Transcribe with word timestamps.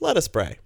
Let 0.00 0.16
us 0.16 0.28
pray. 0.28 0.58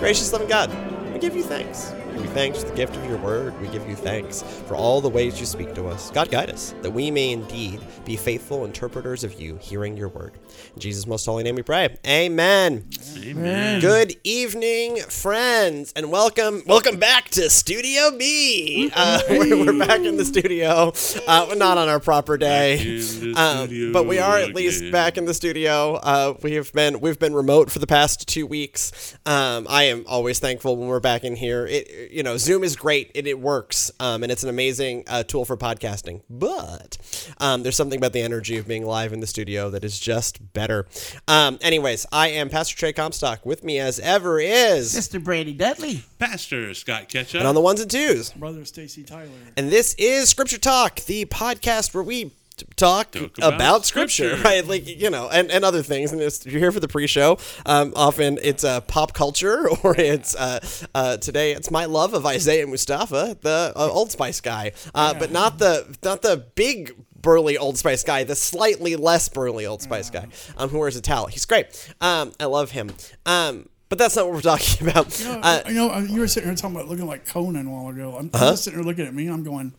Gracious 0.00 0.32
loving 0.32 0.48
God, 0.48 0.70
we 1.12 1.20
give 1.20 1.36
you 1.36 1.44
thanks. 1.44 1.92
We 2.16 2.28
thanks 2.28 2.62
for 2.62 2.70
the 2.70 2.76
gift 2.76 2.96
of 2.96 3.04
your 3.06 3.18
word. 3.18 3.60
We 3.60 3.66
give 3.68 3.88
you 3.88 3.96
thanks 3.96 4.42
for 4.66 4.76
all 4.76 5.00
the 5.00 5.08
ways 5.08 5.40
you 5.40 5.46
speak 5.46 5.74
to 5.74 5.88
us. 5.88 6.12
God, 6.12 6.30
guide 6.30 6.48
us, 6.48 6.72
that 6.82 6.92
we 6.92 7.10
may 7.10 7.32
indeed 7.32 7.80
be 8.04 8.16
faithful 8.16 8.64
interpreters 8.64 9.24
of 9.24 9.40
you, 9.40 9.56
hearing 9.56 9.96
your 9.96 10.08
word. 10.08 10.38
In 10.74 10.80
Jesus' 10.80 11.08
most 11.08 11.26
holy 11.26 11.42
name 11.42 11.56
we 11.56 11.62
pray. 11.62 11.96
Amen. 12.06 12.88
Amen. 13.18 13.80
Good 13.80 14.16
evening, 14.22 14.98
friends, 14.98 15.92
and 15.96 16.12
welcome 16.12 16.62
welcome 16.66 16.98
back 17.00 17.30
to 17.30 17.50
Studio 17.50 18.16
B. 18.16 18.92
Uh, 18.94 19.20
we're, 19.30 19.78
back 19.78 20.00
in 20.00 20.16
the 20.16 20.24
studio, 20.24 20.92
uh, 21.26 21.46
we're 21.48 21.56
not 21.56 21.78
on 21.78 21.88
our 21.88 21.98
proper 21.98 22.36
day, 22.36 23.00
um, 23.36 23.92
but 23.92 24.06
we 24.06 24.20
are 24.20 24.38
at 24.38 24.54
least 24.54 24.92
back 24.92 25.16
in 25.16 25.24
the 25.24 25.34
studio. 25.34 25.94
Uh, 25.94 26.34
we 26.42 26.52
have 26.52 26.72
been 26.72 27.00
we've 27.00 27.18
been 27.18 27.34
remote 27.34 27.72
for 27.72 27.80
the 27.80 27.88
past 27.88 28.28
two 28.28 28.46
weeks. 28.46 29.16
Um, 29.26 29.66
I 29.68 29.84
am 29.84 30.04
always 30.06 30.38
thankful 30.38 30.76
when 30.76 30.86
we're 30.86 31.00
back 31.00 31.24
in 31.24 31.34
here. 31.34 31.66
It 31.66 32.03
you 32.10 32.22
know 32.22 32.36
Zoom 32.36 32.64
is 32.64 32.76
great, 32.76 33.10
and 33.14 33.26
it 33.26 33.38
works, 33.38 33.90
um, 34.00 34.22
and 34.22 34.30
it's 34.32 34.42
an 34.42 34.48
amazing 34.48 35.04
uh, 35.06 35.22
tool 35.22 35.44
for 35.44 35.56
podcasting. 35.56 36.22
But 36.30 36.98
um, 37.38 37.62
there's 37.62 37.76
something 37.76 37.98
about 37.98 38.12
the 38.12 38.20
energy 38.22 38.56
of 38.58 38.66
being 38.68 38.84
live 38.84 39.12
in 39.12 39.20
the 39.20 39.26
studio 39.26 39.70
that 39.70 39.84
is 39.84 39.98
just 39.98 40.52
better. 40.52 40.86
Um, 41.28 41.58
anyways, 41.62 42.06
I 42.12 42.28
am 42.28 42.48
Pastor 42.48 42.76
Trey 42.76 42.92
Comstock. 42.92 43.44
With 43.46 43.64
me 43.64 43.78
as 43.78 43.98
ever 44.00 44.38
is 44.40 44.94
Mr. 44.94 45.22
Brady 45.22 45.52
Dudley. 45.52 46.04
Pastor 46.18 46.72
Scott 46.74 47.08
Ketchup. 47.08 47.40
and 47.40 47.48
on 47.48 47.54
the 47.54 47.60
ones 47.60 47.80
and 47.80 47.90
twos. 47.90 48.30
brother 48.32 48.64
Stacy 48.64 49.02
Tyler. 49.02 49.28
And 49.56 49.70
this 49.70 49.94
is 49.98 50.28
Scripture 50.28 50.58
Talk, 50.58 51.00
the 51.00 51.24
podcast 51.26 51.94
where 51.94 52.02
we 52.04 52.24
t- 52.26 52.32
talk, 52.76 53.12
Talk 53.12 53.38
about, 53.38 53.54
about 53.54 53.84
scripture, 53.86 54.28
Scripture. 54.36 54.44
right? 54.44 54.66
Like 54.66 54.86
you 54.86 55.10
know, 55.10 55.28
and, 55.30 55.50
and 55.50 55.64
other 55.64 55.82
things. 55.82 56.12
And 56.12 56.20
it's, 56.20 56.44
you're 56.46 56.60
here 56.60 56.72
for 56.72 56.80
the 56.80 56.88
pre-show. 56.88 57.38
Um, 57.66 57.92
often 57.96 58.38
it's 58.42 58.64
uh, 58.64 58.80
pop 58.82 59.12
culture, 59.12 59.68
or 59.82 59.94
it's 59.98 60.34
uh, 60.36 60.60
uh, 60.94 61.16
today 61.18 61.52
it's 61.52 61.70
my 61.70 61.84
love 61.86 62.14
of 62.14 62.24
Isaiah 62.26 62.66
Mustafa, 62.66 63.36
the 63.40 63.72
uh, 63.74 63.88
Old 63.90 64.10
Spice 64.12 64.40
guy, 64.40 64.72
uh, 64.94 65.14
but 65.14 65.30
not 65.30 65.58
the 65.58 65.96
not 66.02 66.22
the 66.22 66.44
big. 66.54 66.94
Burly 67.24 67.56
Old 67.56 67.78
Spice 67.78 68.04
guy, 68.04 68.22
the 68.24 68.34
slightly 68.34 68.96
less 68.96 69.30
burly 69.30 69.64
Old 69.64 69.80
Spice 69.80 70.10
guy, 70.10 70.26
um, 70.58 70.68
who 70.68 70.78
wears 70.78 70.94
a 70.94 71.00
towel. 71.00 71.24
He's 71.26 71.46
great. 71.46 71.68
Um, 72.02 72.32
I 72.38 72.44
love 72.44 72.70
him. 72.72 72.90
Um, 73.24 73.66
but 73.88 73.96
that's 73.98 74.14
not 74.14 74.26
what 74.26 74.34
we're 74.34 74.40
talking 74.56 74.86
about. 74.86 75.18
You 75.18 75.28
know, 75.28 75.40
Uh, 75.42 75.62
you 75.66 75.72
know, 75.74 75.98
you 76.00 76.20
were 76.20 76.28
sitting 76.28 76.50
here 76.50 76.54
talking 76.54 76.76
about 76.76 76.86
looking 76.90 77.06
like 77.06 77.26
Conan 77.26 77.66
a 77.66 77.70
while 77.70 77.88
ago. 77.88 78.16
I'm, 78.18 78.26
Uh-huh. 78.34 78.44
I'm 78.44 78.52
just 78.52 78.64
sitting 78.64 78.78
here 78.78 78.86
looking 78.86 79.06
at 79.06 79.14
me. 79.14 79.28
I'm 79.28 79.42
going, 79.42 79.72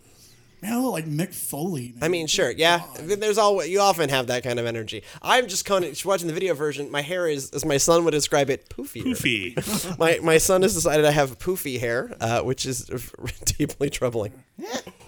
man, 0.61 0.73
I 0.73 0.77
look 0.79 0.93
like 0.93 1.05
Mick 1.05 1.33
Foley. 1.33 1.93
Man. 1.95 2.03
I 2.03 2.07
mean, 2.07 2.27
sure, 2.27 2.51
yeah. 2.51 2.83
There's 2.99 3.37
always 3.37 3.69
you 3.69 3.79
often 3.79 4.09
have 4.09 4.27
that 4.27 4.43
kind 4.43 4.59
of 4.59 4.65
energy. 4.65 5.03
I'm 5.21 5.47
just 5.47 5.65
Conan. 5.65 5.89
If 5.91 6.03
you're 6.03 6.09
watching 6.11 6.27
the 6.27 6.33
video 6.33 6.53
version, 6.53 6.91
my 6.91 7.01
hair 7.01 7.27
is, 7.27 7.51
as 7.51 7.65
my 7.65 7.77
son 7.77 8.03
would 8.05 8.11
describe 8.11 8.49
it, 8.49 8.69
poofy. 8.69 9.03
Poofy. 9.03 9.97
My 9.99 10.19
my 10.21 10.37
son 10.37 10.61
has 10.63 10.73
decided 10.73 11.05
I 11.05 11.11
have 11.11 11.37
poofy 11.39 11.79
hair, 11.79 12.15
uh, 12.19 12.41
which 12.41 12.65
is 12.65 12.85
deeply 13.45 13.89
troubling. 13.89 14.33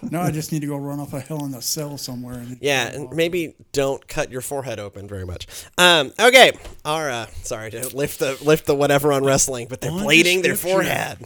no, 0.01 0.21
I 0.21 0.31
just 0.31 0.51
need 0.51 0.61
to 0.61 0.67
go 0.67 0.77
run 0.77 0.99
off 0.99 1.13
a 1.13 1.19
Hell 1.19 1.45
in 1.45 1.53
a 1.53 1.61
Cell 1.61 1.97
somewhere. 1.97 2.35
And 2.35 2.57
Yeah, 2.61 2.87
and 2.87 3.11
maybe 3.13 3.53
don't 3.71 4.05
cut 4.07 4.31
your 4.31 4.41
forehead 4.41 4.79
open 4.79 5.07
very 5.07 5.25
much. 5.25 5.47
Um, 5.77 6.13
okay, 6.19 6.51
our 6.85 7.09
uh, 7.09 7.25
sorry 7.43 7.71
to 7.71 7.95
lift 7.95 8.19
the 8.19 8.37
lift 8.43 8.65
the 8.65 8.75
whatever 8.75 9.11
on 9.13 9.23
wrestling, 9.23 9.67
but 9.69 9.81
they're 9.81 9.91
On 9.91 9.99
blading 10.01 10.43
their 10.43 10.55
scripture. 10.55 10.83
forehead. 10.83 11.17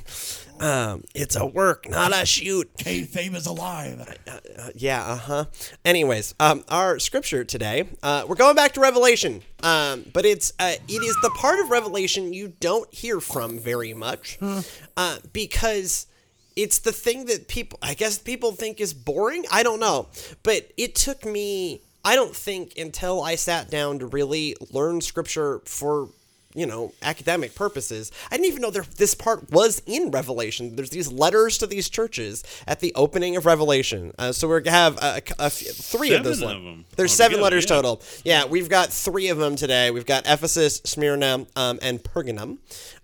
Um, 0.61 1.03
it's 1.15 1.35
a 1.35 1.45
work, 1.45 1.89
not 1.89 2.13
a 2.13 2.23
shoot. 2.25 2.71
Kayfabe 2.77 3.33
is 3.35 3.47
alive. 3.47 4.17
Uh, 4.27 4.69
yeah, 4.75 5.03
uh 5.03 5.15
huh. 5.17 5.45
Anyways, 5.83 6.35
um, 6.39 6.63
our 6.69 6.99
scripture 6.99 7.43
today, 7.43 7.89
uh, 8.03 8.25
we're 8.27 8.35
going 8.35 8.55
back 8.55 8.73
to 8.73 8.79
Revelation, 8.79 9.41
um, 9.63 10.05
but 10.13 10.23
it's 10.23 10.53
uh, 10.59 10.73
it 10.87 11.03
is 11.03 11.17
the 11.23 11.31
part 11.31 11.59
of 11.59 11.71
Revelation 11.71 12.31
you 12.31 12.53
don't 12.59 12.93
hear 12.93 13.19
from 13.19 13.57
very 13.57 13.95
much, 13.95 14.37
uh, 14.95 15.17
because 15.33 16.05
it's 16.55 16.77
the 16.79 16.91
thing 16.91 17.25
that 17.25 17.47
people, 17.47 17.79
I 17.81 17.95
guess, 17.95 18.19
people 18.19 18.51
think 18.51 18.79
is 18.79 18.93
boring. 18.93 19.45
I 19.51 19.63
don't 19.63 19.79
know, 19.79 20.09
but 20.43 20.71
it 20.77 20.93
took 20.93 21.25
me. 21.25 21.81
I 22.05 22.15
don't 22.15 22.35
think 22.35 22.77
until 22.77 23.21
I 23.21 23.35
sat 23.35 23.69
down 23.69 23.99
to 23.99 24.07
really 24.07 24.55
learn 24.71 25.01
scripture 25.01 25.61
for 25.65 26.09
you 26.53 26.65
know, 26.65 26.93
academic 27.01 27.55
purposes. 27.55 28.11
I 28.29 28.37
didn't 28.37 28.47
even 28.47 28.61
know 28.61 28.71
there, 28.71 28.85
this 28.97 29.13
part 29.15 29.51
was 29.51 29.81
in 29.85 30.11
Revelation. 30.11 30.75
There's 30.75 30.89
these 30.89 31.11
letters 31.11 31.57
to 31.59 31.67
these 31.67 31.89
churches 31.89 32.43
at 32.67 32.79
the 32.79 32.93
opening 32.95 33.35
of 33.35 33.45
Revelation. 33.45 34.13
Uh, 34.17 34.31
so 34.31 34.47
we're 34.47 34.59
gonna 34.59 34.77
have 34.77 34.97
a, 34.97 35.21
a, 35.39 35.45
a 35.45 35.49
three 35.49 36.13
of 36.13 36.23
Seven 36.23 36.23
those. 36.23 36.41
of 36.41 36.49
them 36.49 36.85
There's 36.95 37.13
seven 37.13 37.39
altogether, 37.39 37.43
letters 37.43 37.63
yeah. 37.63 37.75
total. 37.75 38.01
Yeah, 38.23 38.45
we've 38.45 38.69
got 38.69 38.89
three 38.89 39.29
of 39.29 39.37
them 39.37 39.55
today. 39.55 39.91
We've 39.91 40.05
got 40.05 40.25
Ephesus, 40.25 40.81
Smyrna, 40.83 41.45
um, 41.55 41.79
and 41.81 42.03
Pergamum. 42.03 42.57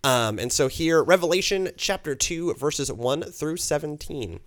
Um, 0.03 0.39
and 0.39 0.51
so 0.51 0.67
here, 0.67 1.03
Revelation 1.03 1.69
chapter 1.77 2.15
two, 2.15 2.53
verses 2.53 2.91
one 2.91 3.23
through 3.23 3.57
seventeen. 3.57 4.39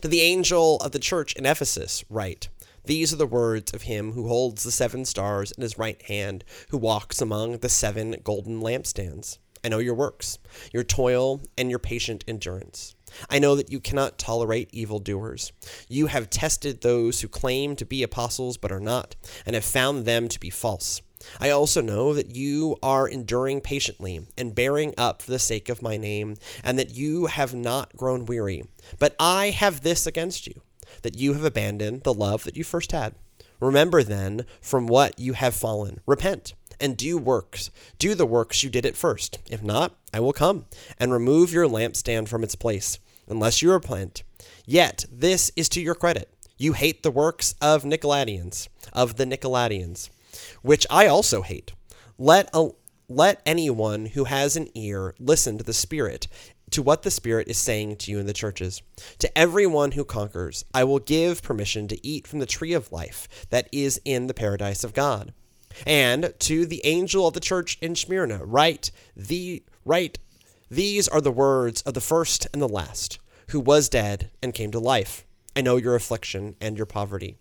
To 0.00 0.08
the 0.08 0.22
angel 0.22 0.78
of 0.78 0.92
the 0.92 0.98
church 0.98 1.34
in 1.34 1.44
Ephesus, 1.44 2.04
write 2.08 2.48
These 2.86 3.14
are 3.14 3.16
the 3.16 3.26
words 3.26 3.72
of 3.72 3.82
him 3.82 4.12
who 4.12 4.28
holds 4.28 4.62
the 4.62 4.70
seven 4.70 5.04
stars 5.06 5.52
in 5.52 5.62
his 5.62 5.78
right 5.78 6.00
hand, 6.02 6.44
who 6.68 6.76
walks 6.76 7.22
among 7.22 7.58
the 7.58 7.68
seven 7.68 8.16
golden 8.22 8.60
lampstands. 8.60 9.38
I 9.64 9.70
know 9.70 9.78
your 9.78 9.94
works, 9.94 10.38
your 10.72 10.84
toil, 10.84 11.40
and 11.56 11.70
your 11.70 11.78
patient 11.78 12.24
endurance. 12.28 12.94
I 13.30 13.38
know 13.38 13.56
that 13.56 13.72
you 13.72 13.80
cannot 13.80 14.18
tolerate 14.18 14.68
evildoers. 14.72 15.52
You 15.88 16.08
have 16.08 16.28
tested 16.28 16.82
those 16.82 17.22
who 17.22 17.28
claim 17.28 17.74
to 17.76 17.86
be 17.86 18.02
apostles 18.02 18.58
but 18.58 18.72
are 18.72 18.80
not, 18.80 19.16
and 19.46 19.54
have 19.54 19.64
found 19.64 20.04
them 20.04 20.28
to 20.28 20.38
be 20.38 20.50
false. 20.50 21.00
I 21.40 21.48
also 21.48 21.80
know 21.80 22.12
that 22.12 22.36
you 22.36 22.76
are 22.82 23.08
enduring 23.08 23.62
patiently 23.62 24.26
and 24.36 24.54
bearing 24.54 24.92
up 24.98 25.22
for 25.22 25.30
the 25.30 25.38
sake 25.38 25.70
of 25.70 25.80
my 25.80 25.96
name, 25.96 26.36
and 26.62 26.78
that 26.78 26.90
you 26.90 27.26
have 27.26 27.54
not 27.54 27.96
grown 27.96 28.26
weary. 28.26 28.64
But 28.98 29.16
I 29.18 29.50
have 29.50 29.80
this 29.80 30.06
against 30.06 30.46
you, 30.46 30.60
that 31.04 31.16
you 31.16 31.34
have 31.34 31.44
abandoned 31.44 32.02
the 32.02 32.12
love 32.12 32.42
that 32.42 32.56
you 32.56 32.64
first 32.64 32.90
had. 32.90 33.14
Remember 33.60 34.02
then 34.02 34.44
from 34.60 34.88
what 34.88 35.18
you 35.18 35.34
have 35.34 35.54
fallen. 35.54 36.00
Repent 36.06 36.54
and 36.80 36.96
do 36.96 37.16
works. 37.16 37.70
Do 37.98 38.14
the 38.14 38.26
works 38.26 38.62
you 38.62 38.70
did 38.70 38.84
at 38.84 38.96
first. 38.96 39.38
If 39.48 39.62
not, 39.62 39.94
I 40.12 40.20
will 40.20 40.32
come 40.32 40.66
and 40.98 41.12
remove 41.12 41.52
your 41.52 41.68
lampstand 41.68 42.28
from 42.28 42.42
its 42.42 42.54
place, 42.56 42.98
unless 43.28 43.62
you 43.62 43.70
repent. 43.70 44.22
Yet 44.66 45.04
this 45.12 45.52
is 45.56 45.68
to 45.70 45.80
your 45.80 45.94
credit. 45.94 46.30
You 46.56 46.72
hate 46.72 47.02
the 47.02 47.10
works 47.10 47.54
of 47.60 47.84
Nicolaitans, 47.84 48.68
of 48.92 49.16
the 49.16 49.24
Nicolaitans, 49.24 50.10
which 50.62 50.86
I 50.90 51.06
also 51.06 51.42
hate. 51.42 51.72
Let 52.18 52.48
a, 52.52 52.70
let 53.08 53.42
anyone 53.44 54.06
who 54.06 54.24
has 54.24 54.56
an 54.56 54.68
ear 54.74 55.14
listen 55.18 55.58
to 55.58 55.64
the 55.64 55.72
Spirit, 55.72 56.26
to 56.74 56.82
what 56.82 57.02
the 57.02 57.10
Spirit 57.10 57.46
is 57.46 57.56
saying 57.56 57.94
to 57.94 58.10
you 58.10 58.18
in 58.18 58.26
the 58.26 58.32
churches. 58.32 58.82
To 59.20 59.38
everyone 59.38 59.92
who 59.92 60.04
conquers, 60.04 60.64
I 60.74 60.82
will 60.82 60.98
give 60.98 61.40
permission 61.40 61.86
to 61.86 62.04
eat 62.04 62.26
from 62.26 62.40
the 62.40 62.46
tree 62.46 62.72
of 62.72 62.90
life 62.90 63.46
that 63.50 63.68
is 63.70 64.00
in 64.04 64.26
the 64.26 64.34
paradise 64.34 64.82
of 64.82 64.92
God. 64.92 65.32
And 65.86 66.34
to 66.40 66.66
the 66.66 66.84
angel 66.84 67.28
of 67.28 67.34
the 67.34 67.38
church 67.38 67.78
in 67.80 67.94
Smyrna, 67.94 68.44
write 68.44 68.90
the 69.16 69.62
write 69.84 70.18
these 70.68 71.06
are 71.06 71.20
the 71.20 71.30
words 71.30 71.80
of 71.82 71.94
the 71.94 72.00
first 72.00 72.48
and 72.52 72.60
the 72.60 72.68
last, 72.68 73.20
who 73.50 73.60
was 73.60 73.88
dead 73.88 74.32
and 74.42 74.52
came 74.52 74.72
to 74.72 74.80
life. 74.80 75.24
I 75.54 75.60
know 75.60 75.76
your 75.76 75.94
affliction 75.94 76.56
and 76.60 76.76
your 76.76 76.86
poverty, 76.86 77.36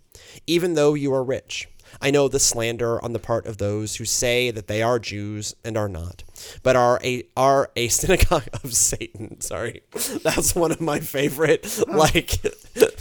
even 0.46 0.76
though 0.76 0.94
you 0.94 1.12
are 1.12 1.24
rich. 1.24 1.68
I 2.02 2.12
know 2.12 2.28
the 2.28 2.40
slander 2.40 3.04
on 3.04 3.14
the 3.14 3.20
part 3.20 3.46
of 3.46 3.58
those 3.58 3.96
who 3.98 4.06
say 4.06 4.52
that 4.52 4.68
they 4.68 4.82
are 4.82 5.00
Jews 5.00 5.56
and 5.64 5.78
are 5.78 5.90
not, 5.90 6.24
but 6.64 6.76
are 6.76 7.00
a 7.04 7.24
are 7.36 7.72
a 7.76 7.88
synagogue 7.90 8.48
of 8.64 8.74
Satan. 8.74 9.42
Sorry, 9.42 9.82
that's 10.24 10.56
one 10.56 10.72
of 10.72 10.82
my 10.82 11.00
favorite 11.00 11.88
like 11.88 12.32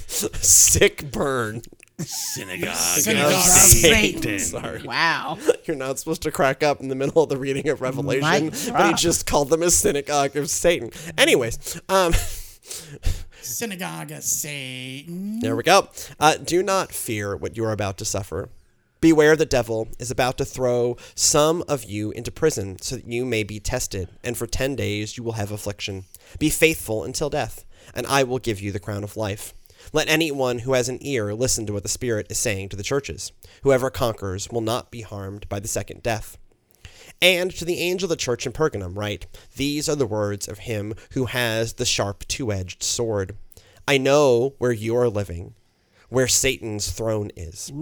sick 0.07 1.11
burn. 1.11 1.63
Synagogue. 1.99 2.75
Synagogue 2.75 3.33
of 3.33 3.39
of 3.39 3.45
Satan. 3.45 4.23
Satan. 4.23 4.39
Sorry. 4.41 4.83
Wow. 4.83 5.39
You're 5.65 5.77
not 5.77 5.99
supposed 5.99 6.23
to 6.23 6.33
crack 6.33 6.63
up 6.63 6.81
in 6.81 6.89
the 6.89 6.95
middle 6.95 7.23
of 7.23 7.29
the 7.29 7.37
reading 7.37 7.69
of 7.69 7.81
Revelation, 7.81 8.47
My 8.47 8.73
but 8.73 8.89
he 8.89 8.95
just 8.95 9.27
called 9.27 9.51
them 9.51 9.63
a 9.63 9.71
synagogue 9.71 10.35
of 10.37 10.51
Satan. 10.51 10.91
Anyways, 11.17 11.81
um, 11.89 12.13
Synagogue 13.41 14.11
of 14.11 14.23
Satan. 14.25 15.41
there 15.41 15.55
we 15.55 15.63
go. 15.63 15.89
Uh, 16.19 16.37
do 16.37 16.63
not 16.63 16.93
fear 16.93 17.37
what 17.37 17.57
you 17.57 17.65
are 17.65 17.73
about 17.73 17.99
to 17.99 18.05
suffer. 18.05 18.49
Beware 19.03 19.35
the 19.35 19.45
devil 19.45 19.89
is 19.99 20.13
about 20.13 20.39
to 20.39 20.45
throw 20.45 20.97
some 21.17 21.65
of 21.67 21.83
you 21.83 22.13
into 22.13 22.31
prison 22.31 22.81
so 22.81 22.95
that 22.95 23.05
you 23.05 23.25
may 23.25 23.43
be 23.43 23.59
tested, 23.59 24.09
and 24.23 24.37
for 24.37 24.47
ten 24.47 24.77
days 24.77 25.17
you 25.17 25.25
will 25.25 25.33
have 25.33 25.51
affliction. 25.51 26.05
Be 26.39 26.49
faithful 26.49 27.03
until 27.03 27.29
death, 27.29 27.65
and 27.97 28.07
I 28.07 28.23
will 28.23 28.39
give 28.39 28.61
you 28.61 28.71
the 28.71 28.79
crown 28.79 29.03
of 29.03 29.17
life. 29.17 29.55
Let 29.93 30.09
anyone 30.09 30.61
who 30.61 30.75
has 30.75 30.89
an 30.89 30.99
ear 31.01 31.35
listen 31.35 31.67
to 31.67 31.73
what 31.73 31.83
the 31.83 31.89
Spirit 31.89 32.29
is 32.31 32.39
saying 32.39 32.69
to 32.69 32.77
the 32.77 32.85
churches. 32.85 33.33
Whoever 33.65 33.91
conquers 33.91 34.49
will 34.51 34.61
not 34.61 34.93
be 34.93 35.01
harmed 35.01 35.49
by 35.49 35.59
the 35.59 35.67
second 35.67 36.05
death. 36.05 36.39
And 37.21 37.51
to 37.57 37.65
the 37.65 37.81
angel 37.81 38.07
of 38.07 38.11
the 38.11 38.17
church 38.17 38.47
in 38.47 38.53
Pergamum, 38.53 38.97
write 38.97 39.27
These 39.57 39.89
are 39.89 39.97
the 39.97 40.07
words 40.07 40.47
of 40.47 40.61
him 40.61 40.95
who 41.15 41.25
has 41.25 41.73
the 41.73 41.85
sharp 41.85 42.29
two 42.29 42.53
edged 42.53 42.85
sword. 42.85 43.37
I 43.89 43.99
know 43.99 44.55
where 44.59 44.71
you 44.71 44.95
are 44.95 45.09
living, 45.09 45.55
where 46.09 46.29
Satan's 46.29 46.93
throne 46.93 47.33
is. 47.35 47.73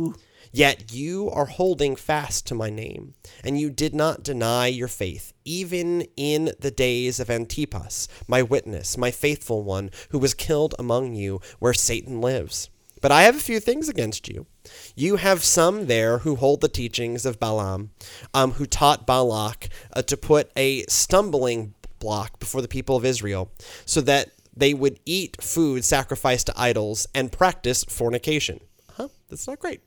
Yet 0.52 0.93
you 0.93 1.31
are 1.31 1.44
holding 1.44 1.94
fast 1.94 2.47
to 2.49 2.55
my 2.56 2.70
name, 2.70 3.14
and 3.44 3.58
you 3.58 3.70
did 3.70 3.94
not 3.94 4.25
deny 4.25 4.67
your 4.67 4.88
faith, 4.88 5.32
even 5.44 6.06
in 6.17 6.52
the 6.58 6.73
days 6.73 7.20
of 7.20 7.31
Antipas, 7.31 8.08
my 8.26 8.43
witness, 8.43 8.99
my 8.99 9.12
faithful 9.12 9.62
one, 9.62 9.91
who 10.11 10.19
was 10.19 10.35
killed 10.35 10.75
among 10.79 11.14
you 11.14 11.41
where 11.61 11.73
Satan 11.73 12.20
lives. 12.20 12.69
But 13.00 13.12
I 13.12 13.23
have 13.23 13.37
a 13.37 13.41
few 13.41 13.61
things 13.61 13.88
against 13.88 14.29
you. 14.29 14.47
You 14.94 15.17
have 15.17 15.44
some 15.44 15.87
there 15.87 16.19
who 16.19 16.37
hold 16.37 16.61
the 16.61 16.69
teachings 16.69 17.25
of 17.25 17.41
Balaam, 17.41 17.91
um, 18.35 18.53
who 18.53 18.67
taught 18.67 19.06
Balak 19.06 19.69
uh, 19.94 20.03
to 20.03 20.17
put 20.17 20.50
a 20.56 20.82
stumbling 20.82 21.75
block 22.00 22.41
before 22.41 22.61
the 22.61 22.69
people 22.69 22.96
of 22.96 23.05
Israel, 23.05 23.53
so 23.87 24.00
that 24.00 24.31
they 24.55 24.75
would 24.75 24.99
eat 25.06 25.41
food 25.41 25.85
sacrificed 25.85 26.46
to 26.46 26.61
idols 26.61 27.06
and 27.14 27.32
practice 27.32 27.85
fornication. 27.85 28.61
Huh? 28.97 29.09
That's 29.29 29.47
not 29.47 29.59
great. 29.59 29.81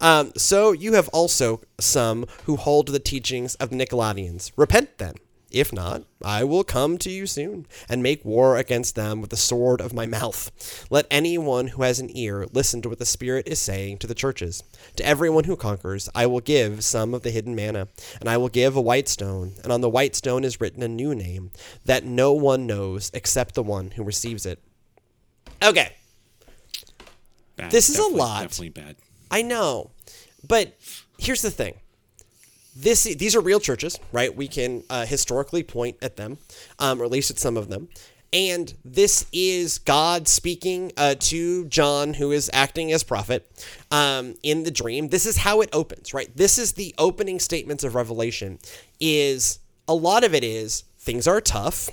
Um, 0.00 0.32
so 0.36 0.72
you 0.72 0.94
have 0.94 1.08
also 1.08 1.60
some 1.78 2.26
who 2.44 2.56
hold 2.56 2.88
the 2.88 2.98
teachings 2.98 3.54
of 3.56 3.70
Nicolaitans. 3.70 4.52
Repent 4.56 4.98
then. 4.98 5.14
If 5.50 5.72
not, 5.72 6.02
I 6.22 6.44
will 6.44 6.62
come 6.62 6.98
to 6.98 7.10
you 7.10 7.26
soon 7.26 7.66
and 7.88 8.02
make 8.02 8.22
war 8.22 8.58
against 8.58 8.94
them 8.94 9.22
with 9.22 9.30
the 9.30 9.36
sword 9.36 9.80
of 9.80 9.94
my 9.94 10.04
mouth. 10.04 10.86
Let 10.90 11.06
anyone 11.10 11.68
who 11.68 11.84
has 11.84 12.00
an 12.00 12.14
ear 12.14 12.46
listen 12.52 12.82
to 12.82 12.90
what 12.90 12.98
the 12.98 13.06
Spirit 13.06 13.48
is 13.48 13.58
saying 13.58 13.98
to 13.98 14.06
the 14.06 14.14
churches. 14.14 14.62
To 14.96 15.06
everyone 15.06 15.44
who 15.44 15.56
conquers, 15.56 16.10
I 16.14 16.26
will 16.26 16.40
give 16.40 16.84
some 16.84 17.14
of 17.14 17.22
the 17.22 17.30
hidden 17.30 17.54
manna, 17.54 17.88
and 18.20 18.28
I 18.28 18.36
will 18.36 18.50
give 18.50 18.76
a 18.76 18.82
white 18.82 19.08
stone, 19.08 19.54
and 19.62 19.72
on 19.72 19.80
the 19.80 19.88
white 19.88 20.14
stone 20.14 20.44
is 20.44 20.60
written 20.60 20.82
a 20.82 20.88
new 20.88 21.14
name 21.14 21.50
that 21.86 22.04
no 22.04 22.34
one 22.34 22.66
knows 22.66 23.10
except 23.14 23.54
the 23.54 23.62
one 23.62 23.92
who 23.92 24.04
receives 24.04 24.44
it. 24.44 24.62
Okay, 25.62 25.96
Bad. 27.58 27.72
This 27.72 27.90
is 27.90 27.98
a 27.98 28.06
lot. 28.06 28.42
Definitely 28.42 28.68
bad. 28.70 28.96
I 29.32 29.42
know, 29.42 29.90
but 30.46 30.78
here's 31.18 31.42
the 31.42 31.50
thing. 31.50 31.74
This 32.76 33.02
these 33.02 33.34
are 33.34 33.40
real 33.40 33.58
churches, 33.58 33.98
right? 34.12 34.34
We 34.34 34.46
can 34.46 34.84
uh, 34.88 35.04
historically 35.04 35.64
point 35.64 35.96
at 36.00 36.16
them, 36.16 36.38
um, 36.78 37.02
or 37.02 37.04
at 37.04 37.10
least 37.10 37.30
at 37.30 37.38
some 37.38 37.56
of 37.56 37.68
them. 37.68 37.88
And 38.32 38.72
this 38.84 39.26
is 39.32 39.78
God 39.78 40.28
speaking 40.28 40.92
uh, 40.96 41.16
to 41.18 41.64
John, 41.64 42.14
who 42.14 42.30
is 42.30 42.48
acting 42.52 42.92
as 42.92 43.02
prophet 43.02 43.50
um, 43.90 44.36
in 44.44 44.62
the 44.62 44.70
dream. 44.70 45.08
This 45.08 45.26
is 45.26 45.38
how 45.38 45.60
it 45.60 45.70
opens, 45.72 46.14
right? 46.14 46.30
This 46.36 46.58
is 46.58 46.74
the 46.74 46.94
opening 46.96 47.40
statements 47.40 47.82
of 47.82 47.96
Revelation. 47.96 48.60
Is 49.00 49.58
a 49.88 49.94
lot 49.94 50.22
of 50.22 50.32
it 50.32 50.44
is 50.44 50.84
things 50.96 51.26
are 51.26 51.40
tough. 51.40 51.90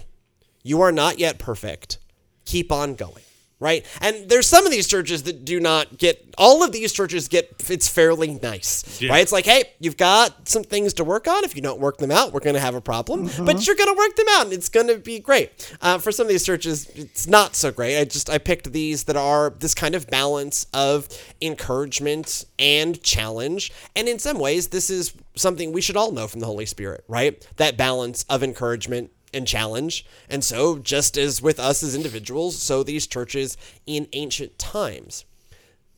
You 0.62 0.82
are 0.82 0.92
not 0.92 1.18
yet 1.18 1.40
perfect. 1.40 1.98
Keep 2.46 2.72
on 2.72 2.94
going 2.94 3.24
right? 3.60 3.86
And 4.02 4.30
there's 4.30 4.48
some 4.48 4.66
of 4.66 4.72
these 4.72 4.88
churches 4.88 5.24
that 5.24 5.46
do 5.46 5.60
not 5.60 5.98
get 5.98 6.34
all 6.38 6.63
of 6.63 6.72
these 6.74 6.92
churches 6.92 7.28
get 7.30 7.54
it's 7.69 7.88
fairly 7.88 8.38
nice, 8.44 9.02
Yeah. 9.02 9.12
right? 9.12 9.22
It's 9.22 9.31
like, 9.31 9.46
hey, 9.46 9.63
you've 9.80 9.96
got 9.98 10.48
some 10.50 10.63
things 10.63 10.94
to 10.96 11.04
work 11.06 11.28
on. 11.28 11.44
If 11.46 11.56
you 11.56 11.62
don't 11.62 11.80
work 11.80 11.98
them 11.98 12.12
out, 12.12 12.34
we're 12.34 12.42
going 12.42 12.56
to 12.56 12.60
have 12.60 12.75
a 12.75 12.81
problem. 12.81 13.30
But 13.46 13.66
you're 13.66 13.75
going 13.78 13.94
to 13.94 13.98
work 13.98 14.16
them 14.16 14.25
out, 14.31 14.46
and 14.46 14.54
it's 14.54 14.68
going 14.69 14.88
to 14.88 14.98
be 14.98 15.19
great. 15.19 15.75
Uh, 15.81 15.98
for 15.98 16.12
some 16.12 16.25
of 16.25 16.30
these 16.30 16.46
churches, 16.46 16.90
it's 16.96 17.28
not 17.28 17.56
so 17.56 17.72
great. 17.72 17.98
I 18.00 18.04
just 18.04 18.30
I 18.30 18.38
picked 18.38 18.72
these 18.74 19.06
that 19.06 19.16
are 19.16 19.52
this 19.52 19.74
kind 19.74 19.96
of 19.96 20.07
balance 20.07 20.68
of 20.74 21.07
encouragement 21.42 22.46
and 22.60 23.02
challenge, 23.02 23.72
and 23.96 24.07
in 24.07 24.19
some 24.19 24.38
ways, 24.40 24.68
this 24.68 24.90
is 24.90 25.13
something 25.36 25.72
we 25.72 25.81
should 25.81 25.96
all 25.98 26.12
know 26.12 26.28
from 26.28 26.42
the 26.42 26.46
Holy 26.46 26.66
Spirit, 26.66 27.04
right? 27.07 27.46
That 27.57 27.78
balance 27.78 28.25
of 28.30 28.44
encouragement 28.44 29.12
and 29.36 29.48
challenge. 29.48 30.06
And 30.30 30.44
so, 30.44 30.80
just 30.80 31.18
as 31.18 31.42
with 31.42 31.60
us 31.60 31.84
as 31.84 31.96
individuals, 31.96 32.58
so 32.58 32.82
these 32.82 33.06
churches 33.06 33.58
in 33.86 34.08
ancient 34.14 34.58
times. 34.58 35.26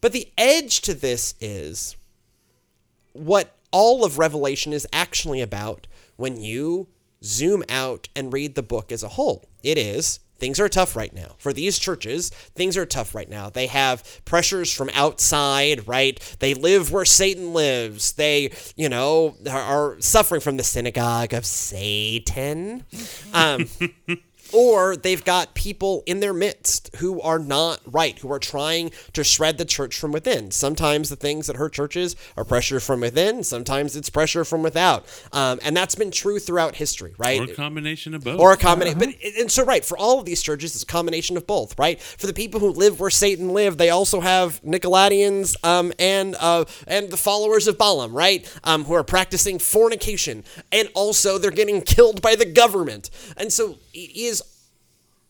But 0.01 0.11
the 0.11 0.31
edge 0.37 0.81
to 0.81 0.93
this 0.93 1.35
is 1.39 1.95
what 3.13 3.55
all 3.71 4.03
of 4.03 4.17
Revelation 4.17 4.73
is 4.73 4.87
actually 4.91 5.41
about 5.41 5.87
when 6.15 6.41
you 6.41 6.87
zoom 7.23 7.63
out 7.69 8.09
and 8.15 8.33
read 8.33 8.55
the 8.55 8.63
book 8.63 8.91
as 8.91 9.03
a 9.03 9.09
whole. 9.09 9.45
It 9.63 9.77
is. 9.77 10.19
Things 10.37 10.59
are 10.59 10.69
tough 10.69 10.95
right 10.95 11.13
now. 11.13 11.35
For 11.37 11.53
these 11.53 11.79
churches, 11.79 12.29
things 12.29 12.77
are 12.77 12.85
tough 12.85 13.15
right 13.15 13.29
now. 13.29 13.49
They 13.49 13.67
have 13.67 14.03
pressures 14.25 14.73
from 14.73 14.89
outside, 14.93 15.87
right? 15.87 16.19
They 16.39 16.53
live 16.53 16.91
where 16.91 17.05
Satan 17.05 17.53
lives. 17.53 18.13
They, 18.13 18.51
you 18.75 18.89
know, 18.89 19.35
are, 19.49 19.97
suffering 19.99 20.41
from 20.41 20.57
the 20.57 20.63
synagogue 20.63 21.33
of 21.33 21.45
Satan. 21.45 22.83
Um, 23.33 23.67
or 24.53 24.95
they've 24.95 25.23
got 25.23 25.53
people 25.53 26.03
in 26.05 26.19
their 26.19 26.33
midst 26.33 26.95
who 26.97 27.21
are 27.21 27.39
not 27.39 27.79
right, 27.85 28.17
who 28.19 28.31
are 28.31 28.39
trying 28.39 28.91
to 29.13 29.23
shred 29.23 29.57
the 29.57 29.65
church 29.65 29.99
from 29.99 30.11
within. 30.11 30.51
Sometimes 30.51 31.09
the 31.09 31.15
things 31.15 31.47
that 31.47 31.55
hurt 31.55 31.73
churches 31.73 32.15
are 32.35 32.43
pressure 32.43 32.79
from 32.79 33.01
within, 33.01 33.43
sometimes 33.43 33.95
it's 33.95 34.09
pressure 34.09 34.45
from 34.45 34.63
without. 34.63 35.05
Um, 35.33 35.59
and 35.63 35.75
that's 35.75 35.95
been 35.95 36.11
true 36.11 36.39
throughout 36.39 36.75
history, 36.75 37.13
right? 37.17 37.41
Or 37.41 37.51
a 37.51 37.55
combination 37.55 38.13
of 38.13 38.23
both. 38.23 38.39
or 38.39 38.51
a 38.51 38.57
combination. 38.57 38.99
But 38.99 39.09
and 39.37 39.51
so 39.51 39.63
right 39.65 39.83
for 39.83 39.97
all 39.97 40.19
of 40.19 40.25
these 40.25 40.41
churches, 40.41 40.73
it's 40.73 40.83
a 40.83 40.87
combination 40.87 41.37
of 41.37 41.45
both, 41.47 41.77
right? 41.77 41.99
For 42.01 42.27
the 42.27 42.33
people 42.33 42.59
who 42.59 42.69
live 42.69 42.99
where 42.99 43.09
Satan 43.09 43.53
lived, 43.53 43.77
they 43.77 43.89
also 43.89 44.19
have 44.21 44.61
Nicolaitans 44.63 45.55
um, 45.63 45.93
and 45.99 46.35
uh, 46.39 46.65
and 46.87 47.09
the 47.09 47.17
followers 47.17 47.67
of 47.67 47.77
Balaam, 47.77 48.13
right? 48.13 48.47
Um, 48.63 48.85
who 48.85 48.93
are 48.93 49.03
practicing 49.03 49.59
fornication, 49.59 50.43
and 50.71 50.89
also 50.93 51.37
they're 51.37 51.51
getting 51.51 51.81
killed 51.81 52.21
by 52.21 52.35
the 52.35 52.45
government, 52.45 53.09
and 53.35 53.51
so 53.51 53.77
it 53.93 54.15
is 54.15 54.41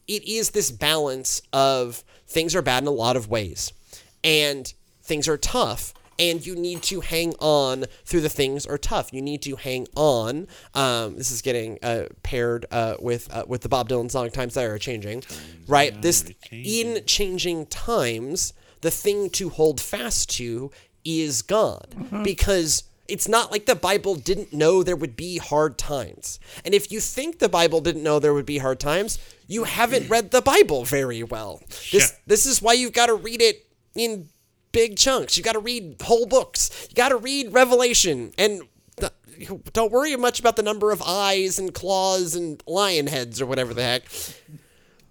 it 0.07 0.24
is 0.27 0.51
this 0.51 0.71
balance 0.71 1.42
of 1.54 2.04
things 2.27 2.56
are 2.56 2.62
bad 2.62 2.83
in 2.83 2.88
a 2.88 2.92
lot 2.92 3.15
of 3.15 3.30
ways 3.30 3.74
and 4.24 4.74
things 5.01 5.27
are 5.27 5.38
tough 5.38 5.94
and 6.19 6.45
you 6.45 6.56
need 6.56 6.81
to 6.81 7.01
hang 7.01 7.33
on 7.39 7.86
through 8.04 8.21
the 8.21 8.30
things 8.30 8.65
are 8.65 8.77
tough. 8.77 9.13
You 9.13 9.21
need 9.21 9.42
to 9.44 9.56
hang 9.56 9.88
on 9.95 10.48
um, 10.74 11.15
this 11.15 11.31
is 11.31 11.42
getting 11.42 11.77
uh, 11.83 12.07
paired 12.24 12.65
uh, 12.71 12.95
with 13.00 13.33
uh, 13.33 13.45
with 13.48 13.62
the 13.62 13.69
bob 13.69 13.89
dylan 13.89 14.09
song 14.09 14.30
times 14.31 14.56
they 14.56 14.65
are 14.65 14.80
changing 14.80 15.24
right? 15.68 16.01
This 16.01 16.31
in 16.51 17.03
changing. 17.06 17.68
times 17.68 18.53
the 18.81 18.92
thing 18.92 19.30
to 19.31 19.50
hold 19.50 19.81
fast 19.81 20.30
to 20.38 20.71
is 21.03 21.42
god. 21.42 21.95
Because 22.24 22.83
it's 23.07 23.27
not 23.27 23.51
like 23.51 23.65
the 23.65 23.75
Bible 23.75 24.15
didn't 24.15 24.51
know 24.54 24.83
there 24.83 24.95
would 24.95 25.15
be 25.15 25.38
hard 25.38 25.77
times. 25.77 26.39
And 26.65 26.74
if 26.74 26.92
you 26.92 27.00
think 27.00 27.39
the 27.39 27.50
Bible 27.50 27.80
didn't 27.81 28.04
know 28.04 28.19
there 28.19 28.33
would 28.33 28.45
be 28.45 28.57
hard 28.57 28.80
times, 28.80 29.18
you 29.48 29.63
haven't 29.63 30.09
read 30.09 30.31
the 30.31 30.42
Bible 30.42 30.83
very 30.83 31.24
well. 31.24 31.62
This 31.69 31.94
Yeah. 31.94 32.07
this 32.27 32.45
is 32.45 32.62
why 32.62 32.74
you've 32.74 32.94
got 32.94 33.06
to 33.07 33.15
read 33.15 33.42
it 33.42 33.65
in 33.95 34.30
big 34.71 34.98
chunks. 34.98 35.38
You 35.38 35.44
got 35.44 35.54
to 35.54 35.59
read 35.59 36.01
whole 36.01 36.25
books. 36.25 36.69
You 36.89 36.95
got 36.95 37.09
to 37.09 37.18
read 37.18 37.54
Revelation 37.54 38.33
and 38.38 38.62
th- 38.98 39.13
don't 39.74 39.92
worry 39.92 40.15
much 40.18 40.39
about 40.39 40.56
the 40.56 40.63
number 40.63 40.92
of 40.92 41.01
eyes 41.01 41.57
and 41.57 41.74
claws 41.74 42.36
and 42.36 42.62
lion 42.68 43.07
heads 43.07 43.39
or 43.42 43.45
whatever 43.45 43.74
the 43.74 43.84
heck. 43.84 44.03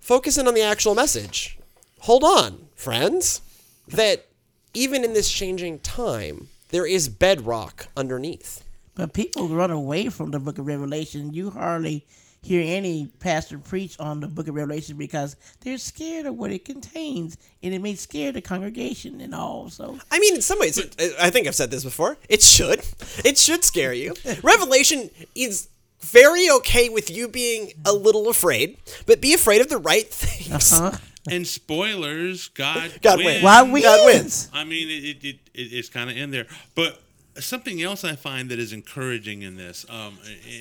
Focus 0.00 0.38
in 0.38 0.47
on 0.47 0.54
the 0.54 0.62
actual 0.62 0.94
message. 0.94 1.59
Hold 2.00 2.23
on, 2.23 2.68
friends, 2.76 3.40
that 3.88 4.26
even 4.75 5.02
in 5.04 5.14
this 5.14 5.30
changing 5.32 5.78
time, 5.80 6.49
there 6.68 6.87
is 6.87 7.08
bedrock 7.08 7.88
underneath. 7.96 8.62
But 8.94 9.12
people 9.12 9.49
run 9.49 9.70
away 9.70 10.08
from 10.08 10.30
the 10.30 10.38
book 10.38 10.58
of 10.58 10.66
Revelation. 10.66 11.32
You 11.35 11.50
hardly 11.50 12.06
hear 12.42 12.62
any 12.64 13.06
pastor 13.18 13.58
preach 13.58 13.99
on 13.99 14.20
the 14.20 14.28
book 14.28 14.49
of 14.49 14.54
Revelation 14.54 14.96
because 14.96 15.37
they're 15.61 15.78
scared 15.78 16.26
of 16.26 16.37
what 16.37 16.52
it 16.52 16.64
contains 16.64 17.37
and 17.62 17.75
it 17.75 17.82
may 17.82 17.94
scare 17.94 18.32
the 18.32 18.40
congregation 18.40 19.20
and 19.20 19.35
all. 19.35 19.68
So 19.68 19.99
I 20.11 20.18
mean, 20.18 20.37
in 20.37 20.42
some 20.42 20.58
ways, 20.61 20.78
it, 20.78 20.94
I 21.20 21.30
think 21.30 21.46
I've 21.46 21.54
said 21.54 21.70
this 21.70 21.85
before. 21.85 22.16
It 22.28 22.42
should. 22.42 22.85
It 23.25 23.37
should 23.37 23.64
scare 23.64 23.92
you. 23.92 24.14
Revelation 24.42 25.11
is 25.35 25.68
very 26.00 26.49
okay 26.49 26.88
with 26.88 27.11
you 27.11 27.26
being 27.26 27.73
a 27.85 27.92
little 27.92 28.28
afraid, 28.28 28.76
but 29.06 29.20
be 29.20 29.35
afraid 29.35 29.61
of 29.61 29.68
the 29.68 29.78
right 29.78 30.06
things. 30.08 30.78
huh? 30.78 30.92
And 31.30 31.47
spoilers, 31.47 32.49
God, 32.49 32.99
God 33.02 33.18
wins. 33.18 33.26
wins. 33.26 33.45
Why 33.45 33.62
wins? 33.62 33.85
God 33.85 34.06
wins. 34.06 34.50
I 34.52 34.64
mean, 34.64 34.88
it, 34.88 34.92
it, 35.04 35.25
it, 35.25 35.38
it 35.54 35.61
it's 35.73 35.88
kind 35.88 36.11
of 36.11 36.16
in 36.16 36.30
there. 36.30 36.47
But 36.75 37.00
something 37.38 37.83
else 37.83 38.04
I 38.04 38.16
find 38.16 38.50
that 38.50 38.59
is 38.59 38.73
encouraging 38.73 39.42
in 39.42 39.56
this, 39.56 39.87
um, 39.88 40.18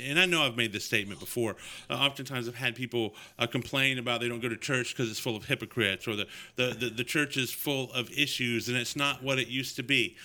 and 0.07 0.19
I 0.19 0.25
know 0.25 0.43
I've 0.43 0.57
made 0.57 0.73
this 0.73 0.85
statement 0.85 1.19
before. 1.19 1.55
Uh, 1.89 1.93
oftentimes, 1.93 2.47
I've 2.47 2.55
had 2.55 2.75
people 2.75 3.15
uh, 3.39 3.47
complain 3.47 3.97
about 3.97 4.21
they 4.21 4.27
don't 4.27 4.41
go 4.41 4.49
to 4.49 4.57
church 4.57 4.93
because 4.95 5.09
it's 5.09 5.19
full 5.19 5.35
of 5.35 5.45
hypocrites, 5.45 6.07
or 6.07 6.15
the, 6.15 6.27
the, 6.55 6.75
the, 6.77 6.89
the 6.89 7.03
church 7.03 7.37
is 7.37 7.51
full 7.51 7.91
of 7.93 8.09
issues, 8.11 8.67
and 8.67 8.77
it's 8.77 8.95
not 8.95 9.23
what 9.23 9.39
it 9.39 9.47
used 9.47 9.75
to 9.77 9.83
be. 9.83 10.15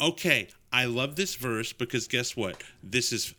Okay, 0.00 0.48
I 0.72 0.84
love 0.84 1.16
this 1.16 1.34
verse 1.34 1.72
because 1.72 2.06
guess 2.06 2.36
what? 2.36 2.62
This 2.82 3.12
is 3.12 3.34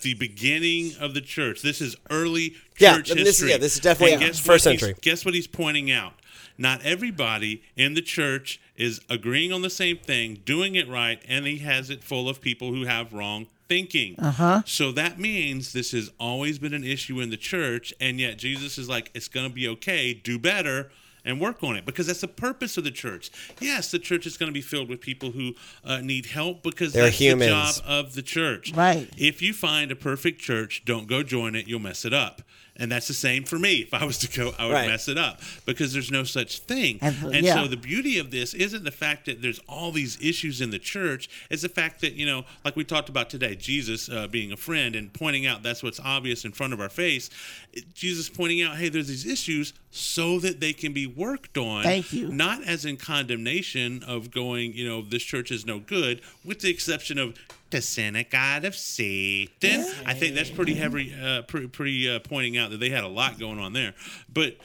the 0.00 0.14
beginning 0.14 0.92
of 1.00 1.14
the 1.14 1.20
church. 1.20 1.62
This 1.62 1.80
is 1.80 1.96
early 2.10 2.50
church 2.76 3.10
I 3.10 3.14
mean, 3.14 3.24
this 3.24 3.36
is- 3.36 3.40
history. 3.40 3.50
yeah, 3.50 3.56
this 3.58 3.74
is 3.74 3.80
definitely 3.80 4.12
yeah, 4.14 4.28
guess 4.28 4.38
first 4.38 4.66
what 4.66 4.72
he's- 4.72 4.80
century. 4.80 4.98
guess 5.02 5.24
what 5.24 5.34
he's 5.34 5.46
pointing 5.46 5.90
out? 5.90 6.14
Not 6.58 6.82
everybody 6.84 7.62
in 7.76 7.94
the 7.94 8.00
church 8.02 8.60
is 8.76 9.00
agreeing 9.10 9.52
on 9.52 9.60
the 9.62 9.68
same 9.70 9.98
thing, 9.98 10.40
doing 10.44 10.74
it 10.74 10.88
right, 10.88 11.20
and 11.28 11.46
he 11.46 11.58
has 11.58 11.90
it 11.90 12.02
full 12.02 12.28
of 12.30 12.40
people 12.40 12.72
who 12.72 12.84
have 12.84 13.12
wrong 13.12 13.46
thinking. 13.68 14.14
Uh-huh. 14.18 14.62
So 14.64 14.90
that 14.92 15.18
means 15.18 15.72
this 15.72 15.90
has 15.92 16.10
always 16.20 16.58
been 16.58 16.72
an 16.72 16.84
issue 16.84 17.20
in 17.20 17.28
the 17.30 17.36
church, 17.36 17.92
and 18.00 18.18
yet 18.18 18.38
Jesus 18.38 18.78
is 18.78 18.88
like, 18.88 19.10
it's 19.12 19.28
going 19.28 19.46
to 19.48 19.52
be 19.54 19.68
okay, 19.68 20.14
do 20.14 20.38
better. 20.38 20.90
And 21.26 21.40
work 21.40 21.62
on 21.62 21.76
it 21.76 21.84
because 21.84 22.06
that's 22.06 22.22
the 22.22 22.28
purpose 22.28 22.78
of 22.78 22.84
the 22.84 22.90
church. 22.90 23.30
Yes, 23.60 23.90
the 23.90 23.98
church 23.98 24.26
is 24.26 24.38
going 24.38 24.48
to 24.48 24.54
be 24.54 24.62
filled 24.62 24.88
with 24.88 25.00
people 25.02 25.32
who 25.32 25.54
uh, 25.84 25.98
need 26.00 26.26
help 26.26 26.62
because 26.62 26.92
They're 26.94 27.04
that's 27.04 27.18
humans. 27.18 27.76
the 27.76 27.82
job 27.82 27.90
of 27.90 28.14
the 28.14 28.22
church. 28.22 28.72
Right. 28.74 29.08
If 29.18 29.42
you 29.42 29.52
find 29.52 29.90
a 29.90 29.96
perfect 29.96 30.40
church, 30.40 30.84
don't 30.86 31.06
go 31.06 31.22
join 31.22 31.54
it. 31.54 31.66
You'll 31.68 31.80
mess 31.80 32.04
it 32.06 32.14
up. 32.14 32.40
And 32.78 32.92
that's 32.92 33.08
the 33.08 33.14
same 33.14 33.44
for 33.44 33.58
me. 33.58 33.76
If 33.76 33.94
I 33.94 34.04
was 34.04 34.18
to 34.18 34.28
go, 34.28 34.52
I 34.58 34.66
would 34.66 34.72
Right. 34.74 34.86
mess 34.90 35.08
it 35.08 35.16
up 35.16 35.40
because 35.64 35.94
there's 35.94 36.10
no 36.10 36.24
such 36.24 36.58
thing. 36.58 36.98
And- 37.00 37.16
And, 37.34 37.46
yeah. 37.46 37.54
so 37.62 37.66
the 37.68 37.76
beauty 37.78 38.18
of 38.18 38.30
this 38.30 38.52
isn't 38.52 38.84
the 38.84 38.90
fact 38.90 39.24
that 39.24 39.40
there's 39.40 39.58
all 39.66 39.92
these 39.92 40.18
issues 40.20 40.60
in 40.60 40.68
the 40.68 40.78
church. 40.78 41.26
It's 41.50 41.62
the 41.62 41.70
fact 41.70 42.02
that, 42.02 42.12
you 42.16 42.26
know, 42.26 42.44
like 42.66 42.76
we 42.76 42.84
talked 42.84 43.08
about 43.08 43.30
today, 43.30 43.54
Jesus 43.56 44.10
uh, 44.10 44.26
being 44.26 44.52
a 44.52 44.58
friend 44.58 44.94
and 44.94 45.10
pointing 45.10 45.46
out 45.46 45.62
that's 45.62 45.82
what's 45.82 45.98
obvious 46.00 46.44
in 46.44 46.52
front 46.52 46.74
of 46.74 46.80
our 46.82 46.90
face. 46.90 47.30
Jesus 47.94 48.28
pointing 48.28 48.60
out, 48.62 48.76
hey, 48.76 48.90
there's 48.90 49.08
these 49.08 49.26
issues 49.26 49.72
so 49.96 50.38
that 50.40 50.60
they 50.60 50.72
can 50.72 50.92
be 50.92 51.06
worked 51.06 51.56
on. 51.56 51.82
Thank 51.82 52.12
you. 52.12 52.28
Not 52.28 52.62
as 52.64 52.84
in 52.84 52.96
condemnation 52.96 54.02
of 54.02 54.30
going, 54.30 54.74
you 54.74 54.86
know, 54.86 55.02
this 55.02 55.22
church 55.22 55.50
is 55.50 55.64
no 55.64 55.78
good, 55.78 56.20
with 56.44 56.60
the 56.60 56.70
exception 56.70 57.18
of 57.18 57.34
the 57.70 57.80
synagogue 57.80 58.64
of 58.64 58.74
Satan. 58.74 59.86
I 60.04 60.14
think 60.14 60.34
that's 60.34 60.50
pretty 60.50 60.74
heavy, 60.74 61.14
uh, 61.14 61.42
pretty, 61.42 61.68
pretty 61.68 62.08
uh, 62.08 62.20
pointing 62.20 62.58
out 62.58 62.70
that 62.70 62.78
they 62.78 62.90
had 62.90 63.04
a 63.04 63.08
lot 63.08 63.38
going 63.38 63.58
on 63.58 63.72
there. 63.72 63.94
But 64.32 64.56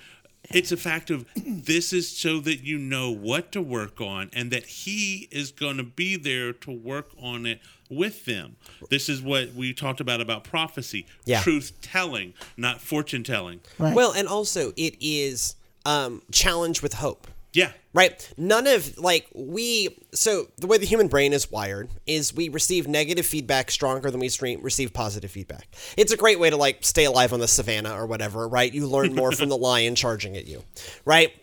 it's 0.50 0.72
a 0.72 0.78
fact 0.78 1.10
of 1.10 1.26
this 1.36 1.94
is 1.94 2.10
so 2.10 2.40
that 2.42 2.64
you 2.64 2.78
know 2.78 3.12
what 3.12 3.52
to 3.54 3.62
work 3.62 4.02
on 4.02 4.30
and 4.34 4.52
that 4.52 4.66
he 4.66 5.28
is 5.32 5.52
going 5.52 5.78
to 5.78 5.84
be 5.84 6.18
there 6.18 6.52
to 6.54 6.72
work 6.72 7.10
on 7.22 7.46
it 7.46 7.62
with 7.92 8.26
them. 8.26 8.56
This 8.90 9.10
is 9.10 9.22
what 9.22 9.54
we 9.54 9.74
talked 9.74 10.00
about 10.00 10.22
about 10.22 10.44
prophecy, 10.44 11.06
Yeah. 11.26 11.42
truth 11.42 11.74
telling, 11.82 12.34
not 12.58 12.82
fortune 12.82 13.24
telling. 13.24 13.60
Right. 13.78 13.94
Well, 13.96 14.12
and 14.14 14.28
also 14.28 14.72
it 14.78 14.96
is 15.02 15.56
um, 15.86 16.22
challenge 16.32 16.82
with 16.82 16.94
hope. 16.96 17.28
Yeah. 17.54 17.72
Right? 17.94 18.32
None 18.38 18.66
of 18.66 18.98
like 18.98 19.28
we 19.36 19.98
so 20.14 20.48
the 20.58 20.68
way 20.68 20.78
the 20.78 20.86
human 20.86 21.10
brain 21.10 21.34
is 21.34 21.52
wired 21.52 21.90
is 22.08 22.34
we 22.34 22.48
receive 22.48 22.88
negative 22.88 23.26
feedback 23.26 23.70
stronger 23.70 24.10
than 24.10 24.22
we 24.22 24.30
stre- 24.30 24.64
receive 24.64 24.94
positive 24.94 25.30
feedback. 25.32 25.68
It's 25.98 26.14
a 26.14 26.18
great 26.18 26.40
way 26.40 26.50
to 26.50 26.56
like 26.56 26.78
stay 26.86 27.04
alive 27.04 27.34
on 27.34 27.42
the 27.42 27.50
savannah 27.50 27.94
or 27.94 28.06
whatever, 28.06 28.48
right? 28.48 28.74
You 28.74 28.88
learn 28.88 29.14
more 29.14 29.34
from 29.34 29.50
the 29.50 29.58
lion 29.70 29.96
charging 29.96 30.38
at 30.38 30.48
you, 30.48 30.64
right? 31.04 31.34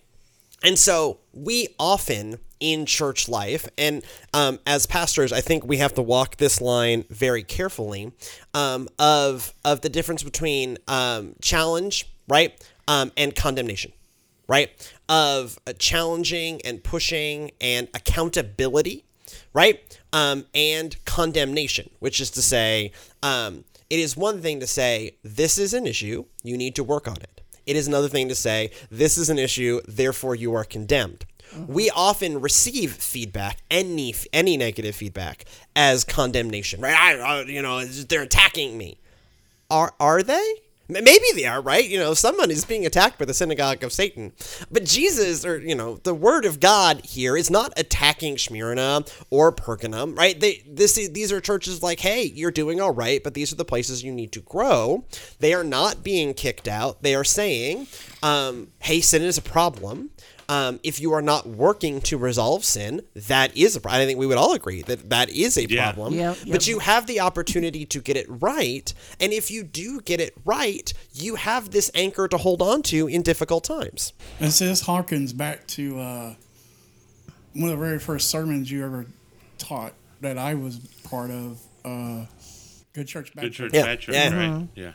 And 0.62 0.78
so 0.78 1.18
we 1.32 1.68
often 1.78 2.38
in 2.60 2.86
church 2.86 3.28
life, 3.28 3.68
and 3.78 4.02
um, 4.34 4.58
as 4.66 4.86
pastors, 4.86 5.32
I 5.32 5.40
think 5.40 5.64
we 5.64 5.76
have 5.76 5.94
to 5.94 6.02
walk 6.02 6.36
this 6.36 6.60
line 6.60 7.04
very 7.08 7.44
carefully 7.44 8.12
um, 8.54 8.88
of 8.98 9.54
of 9.64 9.80
the 9.82 9.88
difference 9.88 10.22
between 10.22 10.78
um, 10.88 11.36
challenge, 11.40 12.10
right, 12.28 12.60
um, 12.88 13.12
and 13.16 13.34
condemnation, 13.36 13.92
right, 14.48 14.70
of 15.08 15.58
uh, 15.66 15.72
challenging 15.78 16.60
and 16.64 16.82
pushing 16.82 17.52
and 17.60 17.88
accountability, 17.94 19.04
right, 19.52 19.98
um, 20.12 20.44
and 20.52 21.02
condemnation, 21.04 21.90
which 22.00 22.20
is 22.20 22.30
to 22.30 22.42
say, 22.42 22.90
um, 23.22 23.64
it 23.88 24.00
is 24.00 24.16
one 24.16 24.42
thing 24.42 24.58
to 24.60 24.66
say 24.66 25.16
this 25.22 25.58
is 25.58 25.72
an 25.74 25.86
issue, 25.86 26.24
you 26.42 26.56
need 26.56 26.74
to 26.74 26.82
work 26.82 27.06
on 27.06 27.16
it. 27.18 27.37
It 27.68 27.76
is 27.76 27.86
another 27.86 28.08
thing 28.08 28.30
to 28.30 28.34
say, 28.34 28.70
this 28.90 29.18
is 29.18 29.28
an 29.28 29.38
issue, 29.38 29.82
therefore 29.86 30.34
you 30.34 30.54
are 30.54 30.64
condemned. 30.64 31.26
Mm-hmm. 31.52 31.70
We 31.70 31.90
often 31.90 32.40
receive 32.40 32.94
feedback, 32.94 33.58
any 33.70 34.14
any 34.32 34.56
negative 34.56 34.96
feedback, 34.96 35.44
as 35.76 36.02
condemnation. 36.02 36.80
Right? 36.80 36.96
I, 36.96 37.18
I, 37.18 37.42
you 37.42 37.60
know, 37.60 37.84
they're 37.84 38.22
attacking 38.22 38.78
me. 38.78 38.98
Are 39.70 39.92
are 40.00 40.22
they? 40.22 40.54
Maybe 40.88 41.26
they 41.34 41.44
are, 41.44 41.60
right? 41.60 41.86
You 41.86 41.98
know, 41.98 42.14
someone 42.14 42.50
is 42.50 42.64
being 42.64 42.86
attacked 42.86 43.18
by 43.18 43.26
the 43.26 43.34
synagogue 43.34 43.84
of 43.84 43.92
Satan. 43.92 44.32
But 44.70 44.84
Jesus, 44.84 45.44
or 45.44 45.58
you 45.58 45.74
know, 45.74 45.96
the 45.96 46.14
word 46.14 46.46
of 46.46 46.60
God 46.60 47.04
here 47.04 47.36
is 47.36 47.50
not 47.50 47.74
attacking 47.76 48.38
Smyrna 48.38 49.04
or 49.28 49.52
Pergamum, 49.52 50.16
right? 50.16 50.38
They 50.38 50.62
this 50.66 50.94
these 50.94 51.30
are 51.30 51.40
churches 51.42 51.82
like, 51.82 52.00
hey, 52.00 52.22
you're 52.22 52.50
doing 52.50 52.80
all 52.80 52.94
right, 52.94 53.22
but 53.22 53.34
these 53.34 53.52
are 53.52 53.56
the 53.56 53.66
places 53.66 54.02
you 54.02 54.12
need 54.12 54.32
to 54.32 54.40
grow. 54.40 55.04
They 55.40 55.52
are 55.52 55.64
not 55.64 56.02
being 56.02 56.32
kicked 56.32 56.68
out. 56.68 57.02
They 57.02 57.14
are 57.14 57.24
saying, 57.24 57.86
um, 58.22 58.68
hey, 58.78 59.02
sin 59.02 59.22
is 59.22 59.36
a 59.36 59.42
problem. 59.42 60.10
Um, 60.50 60.80
if 60.82 60.98
you 60.98 61.12
are 61.12 61.20
not 61.20 61.46
working 61.46 62.00
to 62.02 62.16
resolve 62.16 62.64
sin, 62.64 63.02
that 63.14 63.54
is 63.54 63.76
a 63.76 63.80
problem. 63.80 64.00
I 64.02 64.06
think 64.06 64.18
we 64.18 64.26
would 64.26 64.38
all 64.38 64.54
agree 64.54 64.80
that 64.82 65.10
that 65.10 65.28
is 65.28 65.58
a 65.58 65.68
Yeah. 65.68 65.92
problem. 65.92 66.14
Yep, 66.14 66.38
But 66.48 66.66
you 66.66 66.78
have 66.78 67.06
the 67.06 67.20
opportunity 67.20 67.84
to 67.84 68.00
get 68.00 68.16
it 68.16 68.24
right. 68.28 68.92
And 69.20 69.32
if 69.34 69.50
you 69.50 69.62
do 69.62 70.00
get 70.00 70.20
it 70.20 70.34
right, 70.46 70.90
you 71.12 71.34
have 71.34 71.70
this 71.70 71.90
anchor 71.94 72.28
to 72.28 72.38
hold 72.38 72.62
on 72.62 72.82
to 72.84 73.06
in 73.08 73.20
difficult 73.22 73.64
times. 73.64 74.14
And 74.40 74.50
so 74.50 74.64
this 74.66 74.84
harkens 74.84 75.36
back 75.36 75.66
to 75.68 76.00
uh, 76.00 76.34
one 77.52 77.70
of 77.70 77.78
the 77.78 77.84
very 77.84 77.98
first 77.98 78.30
sermons 78.30 78.70
you 78.70 78.82
ever 78.84 79.04
taught 79.58 79.92
that 80.22 80.38
I 80.38 80.54
was 80.54 80.78
part 81.04 81.30
of. 81.30 81.60
Uh, 81.84 82.24
Good 82.94 83.06
Church, 83.06 83.34
Bad 83.34 83.42
Good 83.42 83.52
church, 83.52 83.70
Yeah. 83.74 83.84
bad 83.84 84.00
church, 84.00 84.14
Yeah. 84.14 84.34
right? 84.34 84.68
Yeah. 84.74 84.92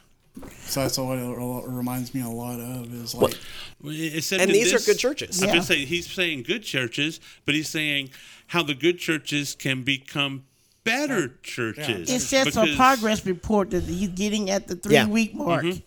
So 0.65 0.81
that's 0.81 0.97
what 0.97 1.17
it 1.17 1.21
it 1.23 1.67
reminds 1.69 2.13
me 2.13 2.21
a 2.21 2.27
lot 2.27 2.59
of 2.59 2.91
is 2.93 3.13
like 3.13 3.35
Well, 3.81 3.93
it- 3.93 4.15
it 4.15 4.23
said 4.23 4.41
And 4.41 4.49
to 4.49 4.53
these 4.53 4.73
are 4.73 4.79
good 4.79 4.97
churches. 4.97 5.41
I'm 5.41 5.49
Yeah. 5.49 5.55
just 5.55 5.67
saying 5.67 5.87
he's 5.87 6.09
saying 6.11 6.43
good 6.43 6.63
churches, 6.63 7.19
but 7.45 7.53
he's 7.55 7.69
saying 7.69 8.09
how 8.47 8.63
the 8.63 8.73
good 8.73 8.97
churches 8.97 9.55
can 9.55 9.83
become 9.83 10.43
better 10.83 11.35
churches. 11.43 12.09
It's 12.09 12.29
just 12.31 12.57
a 12.57 12.61
Because- 12.61 12.75
progress 12.75 13.25
report 13.25 13.69
that 13.71 13.83
he's 13.83 14.09
getting 14.09 14.49
at 14.49 14.67
the 14.67 14.75
three 14.75 14.95
Yeah. 14.95 15.07
week 15.07 15.33
mark. 15.35 15.65
Mm-hmm. 15.65 15.79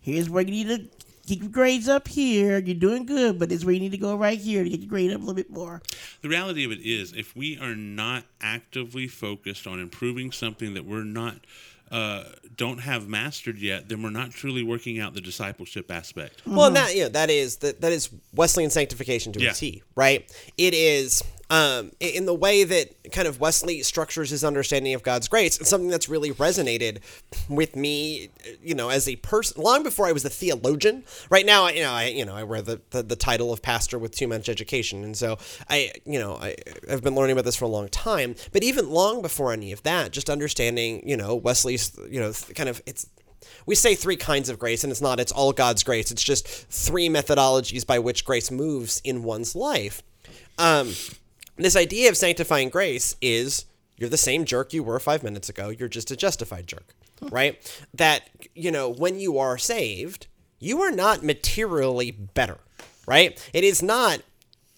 Here's 0.00 0.28
where 0.30 0.42
you 0.42 0.50
need 0.50 0.68
to 0.68 0.88
keep 1.26 1.40
your 1.42 1.50
grades 1.50 1.86
up 1.88 2.08
here. 2.08 2.58
You're 2.58 2.74
doing 2.74 3.04
good, 3.06 3.38
but 3.38 3.52
it's 3.52 3.64
where 3.64 3.74
you 3.74 3.80
need 3.80 3.92
to 3.92 3.98
go 3.98 4.16
right 4.16 4.38
here 4.40 4.64
to 4.64 4.68
get 4.70 4.80
your 4.80 4.88
grade 4.88 5.10
up 5.12 5.18
a 5.18 5.20
little 5.20 5.34
bit 5.34 5.50
more. 5.50 5.80
The 6.22 6.28
reality 6.28 6.64
of 6.64 6.72
it 6.72 6.80
is, 6.80 7.12
if 7.12 7.36
we 7.36 7.56
are 7.58 7.76
not 7.76 8.24
actively 8.40 9.06
focused 9.06 9.66
on 9.66 9.78
improving 9.78 10.32
something 10.32 10.74
that 10.74 10.84
we're 10.86 11.04
not, 11.04 11.36
uh, 11.92 12.24
don't 12.56 12.78
have 12.78 13.06
mastered 13.06 13.58
yet, 13.58 13.88
then 13.88 14.02
we're 14.02 14.10
not 14.10 14.30
truly 14.32 14.62
working 14.62 14.98
out 14.98 15.14
the 15.14 15.20
discipleship 15.20 15.90
aspect. 15.90 16.42
Well, 16.46 16.66
and 16.66 16.76
that 16.76 16.96
you 16.96 17.02
know, 17.04 17.08
that 17.10 17.30
is 17.30 17.56
that 17.58 17.80
that 17.82 17.92
is 17.92 18.08
Wesleyan 18.34 18.70
sanctification 18.70 19.32
to 19.34 19.40
Yeah. 19.40 19.50
a 19.50 19.54
T, 19.54 19.82
right? 19.94 20.24
It 20.56 20.72
is 20.74 21.22
um, 21.52 21.92
in 22.00 22.24
the 22.24 22.34
way 22.34 22.64
that 22.64 23.12
kind 23.12 23.28
of 23.28 23.38
Wesley 23.38 23.82
structures 23.82 24.30
his 24.30 24.42
understanding 24.42 24.94
of 24.94 25.02
God's 25.02 25.28
grace. 25.28 25.60
It's 25.60 25.68
something 25.68 25.90
that's 25.90 26.08
really 26.08 26.32
resonated 26.32 27.00
with 27.46 27.76
me, 27.76 28.30
you 28.62 28.74
know, 28.74 28.88
as 28.88 29.06
a 29.06 29.16
person 29.16 29.62
long 29.62 29.82
before 29.82 30.06
I 30.06 30.12
was 30.12 30.24
a 30.24 30.30
theologian. 30.30 31.04
Right 31.28 31.44
now, 31.44 31.68
you 31.68 31.82
know, 31.82 31.92
I 31.92 32.06
you 32.06 32.24
know 32.24 32.34
I 32.34 32.44
wear 32.44 32.62
the, 32.62 32.80
the 32.88 33.02
the 33.02 33.16
title 33.16 33.52
of 33.52 33.60
pastor 33.60 33.98
with 33.98 34.16
too 34.16 34.26
much 34.26 34.48
education, 34.48 35.04
and 35.04 35.14
so 35.14 35.36
I 35.68 35.92
you 36.06 36.18
know 36.18 36.36
I 36.36 36.56
have 36.88 37.02
been 37.02 37.14
learning 37.14 37.34
about 37.34 37.44
this 37.44 37.56
for 37.56 37.66
a 37.66 37.68
long 37.68 37.90
time. 37.90 38.34
But 38.52 38.62
even 38.62 38.88
long 38.88 39.20
before 39.20 39.52
any 39.52 39.72
of 39.72 39.82
that, 39.82 40.10
just 40.10 40.30
understanding, 40.30 41.06
you 41.06 41.18
know, 41.18 41.34
Wesley's 41.34 41.94
you 42.10 42.18
know 42.18 42.32
kind 42.54 42.70
of 42.70 42.80
it's 42.86 43.06
we 43.66 43.74
say 43.74 43.94
three 43.94 44.16
kinds 44.16 44.48
of 44.48 44.58
grace, 44.58 44.84
and 44.84 44.90
it's 44.90 45.02
not, 45.02 45.20
it's 45.20 45.32
all 45.32 45.52
God's 45.52 45.82
grace. 45.82 46.10
It's 46.10 46.22
just 46.22 46.48
three 46.48 47.10
methodologies 47.10 47.86
by 47.86 47.98
which 47.98 48.24
grace 48.24 48.50
moves 48.50 49.02
in 49.04 49.22
one's 49.22 49.54
life. 49.54 50.02
Um, 50.58 50.94
this 51.56 51.76
idea 51.76 52.08
of 52.08 52.16
sanctifying 52.16 52.68
grace 52.68 53.16
is 53.20 53.66
you're 53.96 54.08
the 54.08 54.16
same 54.16 54.44
jerk 54.44 54.72
you 54.72 54.82
were 54.82 54.98
five 54.98 55.22
minutes 55.22 55.48
ago, 55.48 55.68
you're 55.68 55.88
just 55.88 56.10
a 56.10 56.16
justified 56.16 56.66
jerk, 56.66 56.94
right? 57.30 57.82
That, 57.94 58.28
you 58.54 58.70
know, 58.70 58.88
when 58.88 59.18
you 59.20 59.38
are 59.38 59.58
saved, 59.58 60.26
you 60.58 60.80
are 60.82 60.90
not 60.90 61.22
materially 61.22 62.10
better, 62.10 62.58
right? 63.06 63.38
It 63.52 63.64
is 63.64 63.82
not 63.82 64.22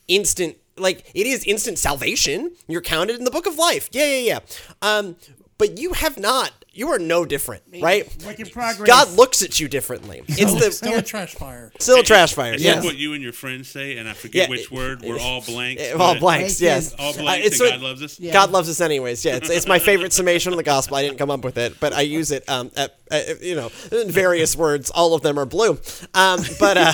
instant 0.09 0.57
like 0.77 1.11
it 1.15 1.27
is 1.27 1.45
instant 1.45 1.79
salvation. 1.79 2.53
You're 2.67 2.81
counted 2.81 3.17
in 3.17 3.25
the 3.25 3.31
book 3.31 3.47
of 3.47 3.57
life. 3.57 3.89
Yeah 3.93 4.07
yeah 4.07 4.19
yeah. 4.33 4.39
Um 4.83 5.17
but 5.67 5.79
you 5.79 5.93
have 5.93 6.19
not 6.19 6.53
you 6.77 6.89
are 6.91 6.99
no 6.99 7.25
different 7.25 7.63
right 7.81 8.05
Work 8.27 8.51
progress. 8.51 8.89
god 8.89 9.11
looks 9.13 9.43
at 9.43 9.61
you 9.61 9.69
differently 9.69 10.23
it's 10.27 10.35
still, 10.51 10.57
the 10.59 10.71
still 10.73 10.99
a 10.99 11.03
trash 11.03 11.35
fire. 11.35 11.73
still 11.79 12.01
a 12.01 12.03
trash 12.03 12.35
fire 12.35 12.55
It's 12.55 12.65
yes 12.65 12.83
what 12.85 12.97
you 12.97 13.13
and 13.15 13.23
your 13.23 13.33
friends 13.33 13.69
say, 13.69 13.97
and 13.97 14.09
I 14.09 14.13
forget 14.13 14.49
Yeah. 14.49 14.51
which 14.51 14.71
word. 14.73 15.03
We're 15.03 15.21
all 15.21 15.41
blanks. 15.41 15.81
Eh, 15.83 15.93
all 15.93 16.15
but- 16.15 16.21
blanks 16.21 16.61
yes 16.61 16.91
Yes, 16.91 16.95
All 16.99 17.11
Uh, 17.11 17.23
blanks, 17.23 17.47
it's 17.47 17.61
and 17.61 17.71
what- 17.71 17.75
God 17.79 17.83
loves 17.83 18.03
us. 18.03 18.19
Yeah. 18.21 18.33
God 18.33 18.51
loves 18.51 18.69
us 18.69 18.81
anyways. 18.81 19.25
Yeah, 19.25 19.37
it's, 19.37 19.49
it's 19.51 19.67
my 19.69 19.79
favorite 19.79 20.13
summation 20.13 20.53
of 20.53 20.57
the 20.57 20.63
gospel. 20.65 20.97
I 20.97 21.03
didn't 21.03 21.19
come 21.19 21.31
up 21.31 21.45
with 21.45 21.57
it, 21.59 21.79
but 21.79 21.93
I 21.93 22.01
use 22.01 22.31
it. 22.33 22.43
Um, 22.49 22.73
at, 22.77 22.99
at, 23.11 23.41
you 23.43 23.55
know, 23.55 23.71
in 23.93 24.11
various 24.11 24.57
words. 24.57 24.91
All 24.91 25.15
of 25.15 25.23
them 25.23 25.39
are 25.39 25.47
blue. 25.47 25.79
Um, 26.15 26.41
but 26.59 26.77
uh, 26.77 26.93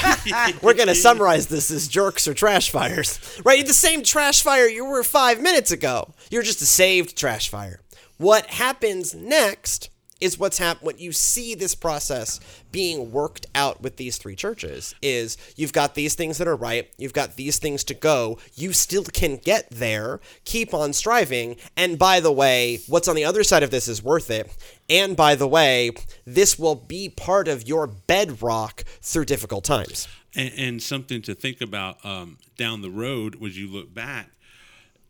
we're 0.63 0.75
gonna 0.75 0.95
summarize 0.95 1.47
this 1.47 1.71
as 1.71 1.89
jerks 1.89 2.29
or 2.29 2.35
trash 2.35 2.69
fires. 2.71 3.19
Right, 3.45 3.59
You're 3.59 3.67
the 3.67 3.73
same 3.75 4.03
trash 4.03 4.43
fire 4.43 4.67
you 4.69 4.85
were 4.85 5.03
five 5.03 5.41
minutes 5.41 5.71
ago. 5.71 6.13
You're 6.31 6.43
just 6.43 6.61
a 6.61 6.67
saved 6.67 7.17
trash 7.17 7.49
fire. 7.49 7.81
What 8.21 8.49
happens 8.49 9.15
next? 9.15 9.89
Is 10.21 10.39
what's 10.39 10.59
happened 10.59 10.85
when 10.85 10.99
you 10.99 11.11
see 11.11 11.55
this 11.55 11.75
process 11.75 12.39
being 12.71 13.11
worked 13.13 13.47
out 13.55 13.81
with 13.81 13.97
these 13.97 14.19
three 14.19 14.37
churches 14.37 14.95
is 15.01 15.39
you've 15.57 15.73
got 15.73 15.95
these 15.95 16.15
things 16.15 16.37
that 16.37 16.47
are 16.47 16.55
right, 16.55 16.91
you've 16.99 17.15
got 17.15 17.37
these 17.37 17.59
things 17.59 17.83
to 17.85 17.95
go, 17.95 18.37
you 18.55 18.75
still 18.75 19.05
can 19.05 19.39
get 19.39 19.71
there, 19.71 20.21
keep 20.45 20.75
on 20.75 20.93
striving, 20.93 21.57
and 21.79 21.99
by 21.99 22.21
the 22.21 22.31
way, 22.31 22.81
what's 22.89 23.09
on 23.09 23.17
the 23.17 23.25
other 23.25 23.43
side 23.43 23.63
of 23.63 23.71
this 23.71 23.89
is 23.89 24.03
worth 24.03 24.31
it. 24.31 24.55
And 24.91 25.17
by 25.17 25.35
the 25.35 25.49
way, 25.49 25.93
this 26.27 26.59
will 26.59 26.75
be 26.75 27.09
part 27.09 27.49
of 27.49 27.67
your 27.67 27.87
bedrock 27.87 28.85
through 29.01 29.25
difficult 29.25 29.65
times. 29.65 30.07
and, 30.35 30.53
and 30.59 30.83
something 30.83 31.23
to 31.23 31.35
think 31.35 31.63
about 31.63 32.05
um, 32.05 32.37
down 32.59 32.83
the 32.83 32.91
road 32.91 33.43
as 33.43 33.59
you 33.59 33.67
look 33.67 33.95
back. 33.95 34.31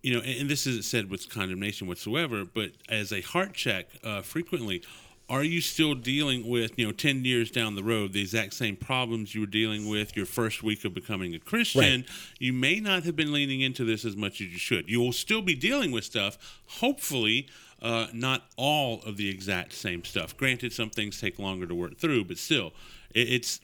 You 0.03 0.15
know, 0.15 0.21
and, 0.21 0.43
and 0.43 0.51
this 0.51 0.67
isn't 0.67 0.85
said 0.85 1.11
with 1.11 1.29
condemnation 1.29 1.87
whatsoever, 1.87 2.45
but 2.45 2.71
as 2.89 3.13
a 3.13 3.21
heart 3.21 3.53
check, 3.53 3.87
uh, 4.03 4.23
frequently, 4.23 4.83
are 5.31 5.45
you 5.45 5.61
still 5.61 5.95
dealing 5.95 6.47
with 6.49 6.77
you 6.77 6.85
know 6.85 6.93
10 6.93 7.25
years 7.25 7.51
down 7.51 7.77
the 7.77 7.85
road 7.85 8.13
the 8.13 8.21
exact 8.21 8.53
same 8.53 8.77
problems 8.77 9.35
you 9.35 9.41
were 9.43 9.47
dealing 9.47 9.89
with 9.89 10.17
your 10.17 10.27
first 10.27 10.63
week 10.63 10.85
of 10.85 10.93
becoming 10.93 11.35
a 11.35 11.39
christian? 11.39 12.01
Right. 12.01 12.09
you 12.39 12.53
may 12.53 12.81
not 12.81 13.05
have 13.05 13.15
been 13.15 13.33
leaning 13.33 13.61
into 13.61 13.85
this 13.85 14.05
as 14.05 14.17
much 14.17 14.41
as 14.41 14.49
you 14.49 14.59
should. 14.59 14.91
You 14.91 15.01
will 15.01 15.13
still 15.13 15.41
be 15.41 15.55
dealing 15.55 15.93
with 15.93 16.05
stuff 16.05 16.37
hopefully 16.67 17.49
uh, 17.81 18.09
not 18.13 18.43
all 18.57 19.01
of 19.07 19.17
the 19.17 19.31
exact 19.31 19.73
same 19.73 20.05
stuff. 20.05 20.37
Granted 20.37 20.73
some 20.73 20.91
things 20.91 21.19
take 21.19 21.39
longer 21.39 21.67
to 21.67 21.75
work 21.75 21.97
through 21.97 22.25
but 22.25 22.37
still 22.37 22.73
it, 23.15 23.29
it's 23.29 23.61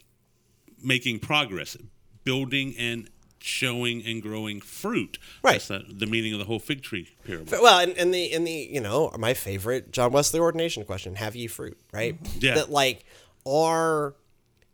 making 0.81 1.19
progress 1.19 1.75
building 2.23 2.75
and 2.77 3.09
showing 3.39 4.05
and 4.05 4.21
growing 4.21 4.61
fruit 4.61 5.17
Right. 5.43 5.53
That's 5.53 5.67
the, 5.67 5.85
the 5.87 6.05
meaning 6.05 6.33
of 6.33 6.39
the 6.39 6.45
whole 6.45 6.59
fig 6.59 6.81
tree 6.81 7.09
parable 7.25 7.51
Well, 7.61 7.79
in, 7.79 7.91
in 7.91 8.11
the 8.11 8.25
in 8.25 8.43
the 8.43 8.69
you 8.71 8.81
know 8.81 9.11
my 9.17 9.33
favorite 9.33 9.91
John 9.91 10.11
Wesley 10.11 10.39
ordination 10.39 10.83
question: 10.85 11.15
Have 11.15 11.35
ye 11.35 11.47
fruit? 11.47 11.77
Right? 11.91 12.17
Yeah. 12.39 12.55
That 12.55 12.69
like 12.69 13.05
are 13.45 14.13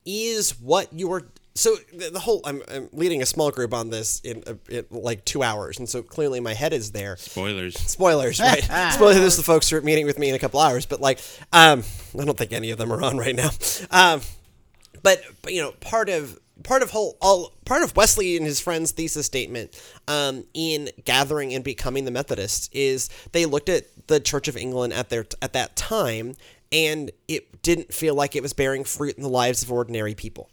is 0.06 0.60
what 0.60 0.88
you're 0.92 1.28
so 1.56 1.76
the, 1.94 2.10
the 2.10 2.20
whole 2.20 2.42
I'm, 2.46 2.62
I'm 2.68 2.90
leading 2.92 3.22
a 3.22 3.26
small 3.26 3.52
group 3.52 3.74
on 3.74 3.90
this 3.92 4.20
in, 4.22 4.44
uh, 4.48 4.56
in 4.70 4.86
like 4.90 5.24
two 5.24 5.44
hours, 5.44 5.78
and 5.78 5.88
so 5.88 6.02
clearly 6.02 6.40
my 6.40 6.54
head 6.54 6.74
is 6.74 6.92
there. 6.92 7.16
spoilers 7.18 7.76
Spoilers, 7.80 8.40
right? 8.40 8.64
Spoilers. 8.94 9.18
This 9.18 9.34
is 9.34 9.38
the 9.38 9.44
folks 9.44 9.70
who 9.70 9.78
are 9.78 9.82
meeting 9.82 10.06
with 10.06 10.18
me 10.18 10.30
in 10.30 10.36
a 10.36 10.40
couple 10.40 10.60
hours, 10.60 10.86
but 10.86 11.00
like, 11.00 11.20
um, 11.52 11.84
I 12.20 12.26
don't 12.26 12.38
think 12.38 12.54
any 12.54 12.72
of 12.72 12.80
them 12.80 12.92
are 12.92 13.04
on 13.04 13.18
right 13.18 13.36
now. 13.36 13.52
Um, 13.92 14.22
but, 15.04 15.22
but 15.42 15.54
you 15.54 15.62
know, 15.62 15.74
part 15.74 16.10
of 16.10 16.40
part 16.62 16.84
of 16.84 16.92
whole 16.92 17.18
all 17.22 17.54
part 17.66 17.84
of 17.84 17.96
Wesley 17.96 18.38
and 18.38 18.46
his 18.46 18.60
friends' 18.60 18.92
thesis 18.92 19.26
statement 19.26 19.80
um, 20.08 20.46
in 20.54 20.90
gathering 21.06 21.54
and 21.54 21.64
becoming 21.64 22.06
the 22.06 22.12
Methodists 22.12 22.70
is 22.72 23.10
they 23.32 23.46
looked 23.46 23.70
at 23.70 23.86
the 24.08 24.20
Church 24.20 24.48
of 24.48 24.56
England 24.56 24.94
at 24.94 25.10
their 25.10 25.26
at 25.42 25.54
that 25.54 25.76
time, 25.76 26.36
and 26.72 27.12
it 27.28 27.62
didn't 27.62 27.94
feel 27.94 28.16
like 28.16 28.36
it 28.36 28.44
was 28.44 28.54
bearing 28.54 28.84
fruit 28.84 29.16
in 29.16 29.24
the 29.24 29.30
lives 29.30 29.64
of 29.64 29.72
ordinary 29.72 30.14
people, 30.14 30.50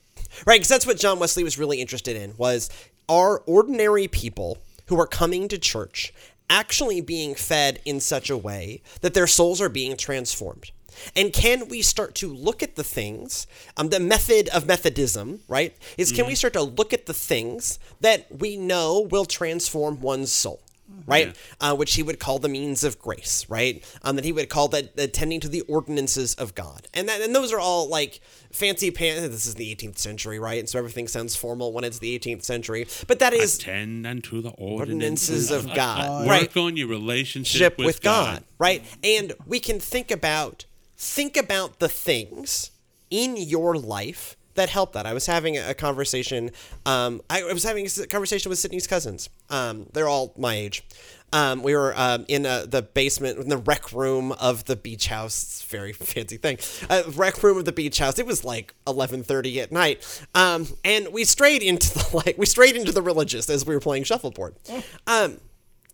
right? 0.47 0.57
Because 0.57 0.69
that's 0.69 0.87
what 0.87 0.99
John 0.99 1.19
Wesley 1.19 1.45
was 1.45 1.59
really 1.59 1.80
interested 1.80 2.16
in 2.16 2.35
was 2.37 2.71
are 3.09 3.42
ordinary 3.47 4.09
people 4.09 4.59
who 4.87 4.99
are 4.99 5.07
coming 5.07 5.49
to 5.49 5.59
church 5.59 6.12
actually 6.49 7.00
being 7.00 7.35
fed 7.35 7.80
in 7.85 8.00
such 8.00 8.28
a 8.28 8.37
way 8.37 8.83
that 9.02 9.14
their 9.14 9.26
souls 9.26 9.61
are 9.61 9.69
being 9.69 9.97
transformed. 9.97 10.73
And 11.17 11.33
can 11.33 11.69
we 11.69 11.83
start 11.83 12.15
to 12.17 12.33
look 12.33 12.63
at 12.63 12.77
the 12.77 12.85
things, 12.85 13.47
um, 13.77 13.89
the 13.89 14.01
method 14.01 14.49
of 14.51 14.67
Methodism, 14.67 15.41
right? 15.49 15.77
Is 15.97 16.13
can 16.13 16.27
we 16.27 16.35
start 16.35 16.53
to 16.55 16.63
look 16.63 16.93
at 16.93 17.07
the 17.07 17.15
things 17.15 17.79
that 18.01 18.27
we 18.41 18.57
know 18.57 19.01
will 19.11 19.25
transform 19.25 20.01
one's 20.01 20.33
soul? 20.33 20.61
Right, 21.07 21.37
uh, 21.61 21.77
which 21.77 21.95
he 21.95 22.03
would 22.03 22.19
call 22.19 22.41
the 22.41 22.49
means 22.49 22.83
of 22.83 22.99
grace, 22.99 23.47
right? 23.49 23.85
Um, 24.03 24.17
that 24.17 24.25
he 24.25 24.33
would 24.33 24.49
call 24.49 24.67
that 24.69 24.99
attending 24.99 25.39
to 25.41 25.49
the 25.49 25.61
ordinances 25.63 26.35
of 26.35 26.57
God, 26.57 26.89
and 26.93 27.09
that 27.09 27.21
and 27.21 27.33
those 27.33 27.53
are 27.53 27.61
all 27.61 27.89
like 27.89 28.21
fancy 28.51 28.91
pants. 28.91 29.21
This 29.29 29.47
is 29.47 29.55
the 29.55 29.73
18th 29.75 29.99
century, 29.99 30.41
right? 30.41 30.59
And 30.59 30.69
so 30.69 30.81
everything 30.81 31.07
sounds 31.07 31.37
formal 31.37 31.73
when 31.73 31.85
it's 31.85 32.01
the 32.01 32.19
18th 32.19 32.43
century, 32.43 32.89
but 33.07 33.21
that 33.21 33.33
is 33.33 33.57
attend 33.57 34.05
unto 34.05 34.43
the 34.43 34.51
ordinances 34.51 35.51
ordinances 35.51 35.51
of 35.53 35.75
God, 35.77 36.27
Work 36.27 36.29
right? 36.29 36.57
on 36.57 36.77
your 36.77 36.89
relationship 36.89 37.79
with, 37.79 37.87
with 37.87 38.03
God, 38.03 38.43
right? 38.59 38.85
And 39.05 39.33
we 39.47 39.61
can 39.61 39.79
think 39.79 40.11
about 40.11 40.65
think 41.00 41.37
about 41.37 41.78
the 41.78 41.88
things 41.88 42.71
in 43.09 43.37
your 43.37 43.75
life 43.75 44.37
that 44.54 44.69
help 44.69 44.92
that. 44.92 45.07
I 45.07 45.14
was 45.14 45.25
having 45.25 45.57
a 45.57 45.73
conversation. 45.73 46.50
Um, 46.85 47.23
I 47.30 47.42
was 47.45 47.62
having 47.62 47.87
a 47.87 48.07
conversation 48.07 48.50
with 48.50 48.59
Sydney's 48.59 48.87
cousins. 48.87 49.30
Um, 49.49 49.87
they're 49.95 50.09
all 50.09 50.35
my 50.37 50.54
age. 50.54 50.85
Um, 51.33 51.62
we 51.62 51.75
were 51.75 51.95
um, 51.97 52.26
in 52.28 52.45
uh, 52.45 52.66
the 52.69 52.83
basement, 52.83 53.38
in 53.38 53.49
the 53.49 53.57
rec 53.57 53.92
room 53.92 54.33
of 54.33 54.64
the 54.64 54.76
beach 54.76 55.07
house. 55.07 55.62
Very 55.62 55.92
fancy 55.95 56.37
thing. 56.37 56.59
Uh, 56.90 57.04
rec 57.14 57.42
room 57.42 57.57
of 57.57 57.64
the 57.64 57.73
beach 57.73 57.99
house. 57.99 58.19
It 58.19 58.26
was 58.26 58.45
like 58.45 58.75
eleven 58.87 59.23
thirty 59.23 59.59
at 59.61 59.73
night, 59.73 60.26
um, 60.35 60.66
and 60.85 61.09
we 61.12 61.25
strayed 61.25 61.62
into 61.62 61.95
the 61.95 62.11
like 62.26 62.36
we 62.36 62.45
strayed 62.45 62.76
into 62.76 62.93
the 62.93 63.02
religious 63.02 63.49
as 63.49 63.65
we 63.65 63.75
were 63.75 63.80
playing 63.80 64.04
shuffleboard. 64.04 64.56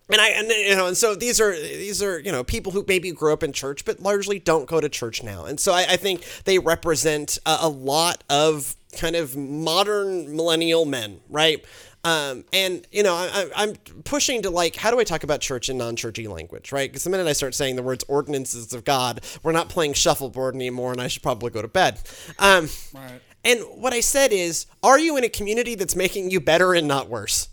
And 0.08 0.20
I 0.20 0.28
and 0.28 0.48
you 0.48 0.76
know 0.76 0.86
and 0.86 0.96
so 0.96 1.14
these 1.16 1.40
are 1.40 1.52
these 1.52 2.00
are 2.02 2.20
you 2.20 2.30
know 2.30 2.44
people 2.44 2.70
who 2.72 2.84
maybe 2.86 3.10
grew 3.10 3.32
up 3.32 3.42
in 3.42 3.52
church 3.52 3.84
but 3.84 3.98
largely 4.00 4.38
don't 4.38 4.66
go 4.68 4.80
to 4.80 4.88
church 4.88 5.22
now. 5.24 5.44
And 5.46 5.58
so 5.58 5.72
I, 5.72 5.82
I 5.90 5.96
think 5.96 6.24
they 6.44 6.58
represent 6.60 7.38
a, 7.44 7.56
a 7.62 7.68
lot 7.68 8.22
of 8.30 8.76
kind 8.96 9.16
of 9.16 9.36
modern 9.36 10.34
millennial 10.36 10.84
men 10.84 11.20
right? 11.28 11.64
Um, 12.04 12.44
and 12.52 12.86
you 12.92 13.02
know 13.02 13.14
I- 13.16 13.50
I'm 13.56 13.74
pushing 14.04 14.42
to 14.42 14.50
like 14.50 14.76
how 14.76 14.92
do 14.92 15.00
I 15.00 15.04
talk 15.04 15.24
about 15.24 15.40
church 15.40 15.68
in 15.68 15.76
non-churchy 15.76 16.28
language 16.28 16.70
right? 16.70 16.88
Because 16.88 17.02
the 17.02 17.10
minute 17.10 17.26
I 17.26 17.32
start 17.32 17.56
saying 17.56 17.74
the 17.74 17.82
words 17.82 18.04
ordinances 18.06 18.72
of 18.72 18.84
God 18.84 19.22
we're 19.42 19.50
not 19.50 19.68
playing 19.68 19.94
shuffleboard 19.94 20.54
anymore 20.54 20.92
and 20.92 21.00
I 21.00 21.08
should 21.08 21.24
probably 21.24 21.50
go 21.50 21.62
to 21.62 21.68
bed. 21.68 22.00
Um, 22.38 22.68
Right. 22.94 23.20
and 23.44 23.60
what 23.74 23.92
I 23.92 23.98
said 24.00 24.32
is 24.32 24.66
are 24.84 25.00
you 25.00 25.16
in 25.16 25.24
a 25.24 25.28
community 25.28 25.74
that's 25.74 25.96
making 25.96 26.30
you 26.30 26.38
better 26.40 26.74
and 26.74 26.86
not 26.86 27.08
worse 27.08 27.48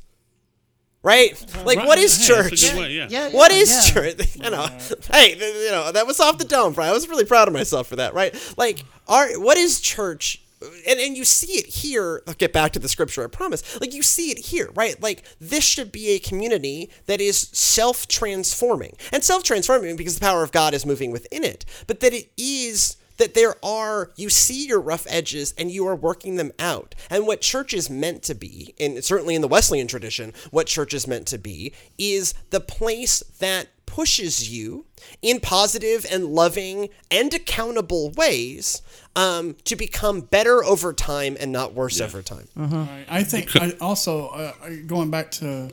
right 1.04 1.40
like 1.66 1.78
Right, 1.78 1.88
what 1.88 2.00
is 2.00 2.18
hey, 2.18 2.34
church 2.34 2.62
good 2.62 2.80
way, 2.80 2.92
yeah. 2.92 3.08
Yeah, 3.10 3.28
yeah, 3.28 3.58
is 3.58 3.70
yeah. 3.72 3.94
church? 3.94 4.36
You 4.44 4.50
know, 4.50 4.68
hey, 5.12 5.36
you 5.38 5.72
know 5.72 5.92
that 5.92 6.06
was 6.06 6.20
off 6.20 6.38
the 6.38 6.46
dome. 6.46 6.74
Brian. 6.74 6.90
I 6.90 6.94
was 6.94 7.08
really 7.08 7.26
proud 7.26 7.48
of 7.48 7.54
myself 7.54 7.88
for 7.88 7.96
that, 7.96 8.14
right? 8.14 8.34
Like, 8.58 8.84
are 9.08 9.40
what 9.40 9.58
is 9.58 9.80
church? 9.80 10.42
And 10.88 11.00
and 11.00 11.16
you 11.16 11.24
see 11.24 11.54
it 11.54 11.66
here. 11.66 12.24
I'll 12.28 12.34
get 12.34 12.52
back 12.54 12.72
to 12.74 12.80
the 12.80 12.90
scripture. 12.90 13.24
I 13.24 13.28
promise. 13.28 13.80
Like 13.80 13.94
you 13.94 14.02
see 14.02 14.32
it 14.32 14.40
here, 14.40 14.70
right? 14.76 15.02
Like 15.02 15.24
this 15.40 15.64
should 15.64 15.92
be 15.92 16.10
a 16.10 16.20
community 16.20 16.90
that 17.06 17.22
is 17.22 17.38
self 17.38 18.08
transforming 18.08 18.96
and 19.12 19.24
self 19.24 19.44
transforming 19.44 19.96
because 19.96 20.16
the 20.16 20.22
power 20.22 20.44
of 20.44 20.52
God 20.52 20.74
is 20.74 20.86
moving 20.86 21.12
within 21.12 21.44
it, 21.44 21.66
but 21.88 22.00
that 22.02 22.14
it 22.14 22.30
is 22.38 22.98
that 23.18 23.34
there 23.34 23.56
are 23.64 24.12
you 24.16 24.30
see 24.30 24.66
your 24.68 24.80
rough 24.82 25.06
edges 25.10 25.54
and 25.58 25.72
you 25.72 25.88
are 25.88 25.96
working 25.96 26.36
them 26.36 26.52
out 26.60 26.96
and 27.10 27.28
what 27.28 27.42
church 27.42 27.74
is 27.74 27.90
meant 27.90 28.24
to 28.24 28.36
be 28.36 28.74
and 28.80 29.04
certainly 29.04 29.36
in 29.36 29.42
the 29.42 29.48
wesleyan 29.48 29.88
tradition 29.88 30.34
what 30.52 30.68
church 30.68 30.94
is 30.94 31.08
meant 31.08 31.28
to 31.28 31.38
be 31.38 31.74
is 31.98 32.34
the 32.50 32.60
place 32.60 33.22
that 33.40 33.68
pushes 33.86 34.52
you 34.52 34.86
in 35.22 35.40
positive 35.40 36.06
and 36.12 36.26
loving 36.26 36.90
and 37.12 37.34
accountable 37.34 38.10
ways 38.18 38.82
um, 39.16 39.56
to 39.66 39.76
become 39.76 40.22
better 40.22 40.64
over 40.64 40.92
time 40.94 41.38
and 41.40 41.52
not 41.52 41.74
worse 41.76 42.02
over 42.02 42.22
time 42.24 42.48
Right. 42.56 43.06
I 43.08 43.24
think 43.24 43.56
I 43.56 43.74
also 43.80 44.30
uh, 44.30 44.54
going 44.88 45.12
back 45.12 45.30
to 45.32 45.70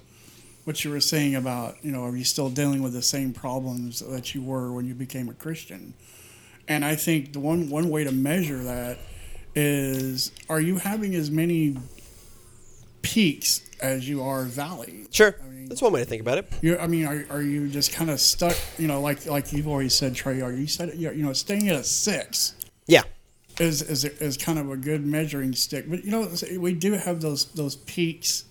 what 0.64 0.85
you 0.85 0.90
were 0.90 1.00
saying 1.00 1.35
about 1.35 1.83
you 1.83 1.90
know 1.90 2.05
are 2.05 2.14
you 2.14 2.24
still 2.24 2.50
dealing 2.50 2.83
with 2.83 2.92
the 2.92 3.03
same 3.03 3.33
problems 3.33 4.00
that 4.00 4.35
you 4.35 4.42
were 4.42 4.70
when 4.72 4.87
you 4.87 4.94
became 4.94 5.29
a 5.31 5.35
Christian? 5.35 5.94
And 6.70 6.85
I 6.85 6.94
think 6.94 7.33
the 7.33 7.40
one 7.40 7.68
one 7.68 7.90
way 7.90 8.04
to 8.04 8.12
measure 8.12 8.62
that 8.62 8.98
is 9.56 10.30
are 10.48 10.61
you 10.61 10.76
having 10.76 11.16
as 11.16 11.28
many 11.28 11.76
peaks 13.02 13.68
as 13.80 14.09
you 14.09 14.22
are 14.22 14.44
valleys? 14.44 15.09
sure 15.11 15.35
that's 15.66 15.83
one 15.83 15.92
way 15.92 16.00
to 16.00 16.06
think 16.06 16.22
about 16.22 16.38
it 16.38 16.52
You, 16.62 16.78
I 16.78 16.87
mean, 16.87 17.06
are, 17.06 17.26
are 17.30 17.42
you 17.42 17.68
just 17.68 17.92
kind 17.92 18.09
of 18.09 18.20
stuck? 18.20 18.56
You 18.78 18.87
know, 18.87 19.00
like 19.00 19.26
like 19.26 19.52
you've 19.52 19.66
always 19.66 19.94
said, 19.94 20.14
Trey. 20.14 20.40
Are 20.40 20.52
you 20.52 20.68
said 20.68 20.94
you 20.94 21.11
know 21.12 21.33
staying 21.33 21.68
at 21.68 21.74
a 21.76 21.83
six 21.83 22.54
yeah 22.87 23.02
is 23.59 23.83
is 23.83 24.04
is 24.04 24.37
kind 24.37 24.59
of 24.61 24.70
a 24.70 24.76
good 24.76 25.04
measuring 25.04 25.54
stick. 25.54 25.90
But 25.90 26.04
you 26.04 26.12
know, 26.12 26.30
we 26.59 26.72
do 26.72 26.92
have 26.92 27.20
those 27.20 27.46
those 27.46 27.76
peaks. 27.76 28.44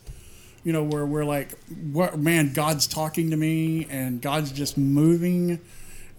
You 0.66 0.74
know, 0.74 0.84
where 0.84 1.06
we're 1.06 1.24
like, 1.24 1.58
what 1.94 2.20
man, 2.20 2.52
God's 2.52 2.86
talking 2.86 3.32
to 3.32 3.38
me, 3.38 3.88
and 3.90 4.22
God's 4.22 4.52
just 4.52 4.78
moving, 4.78 5.62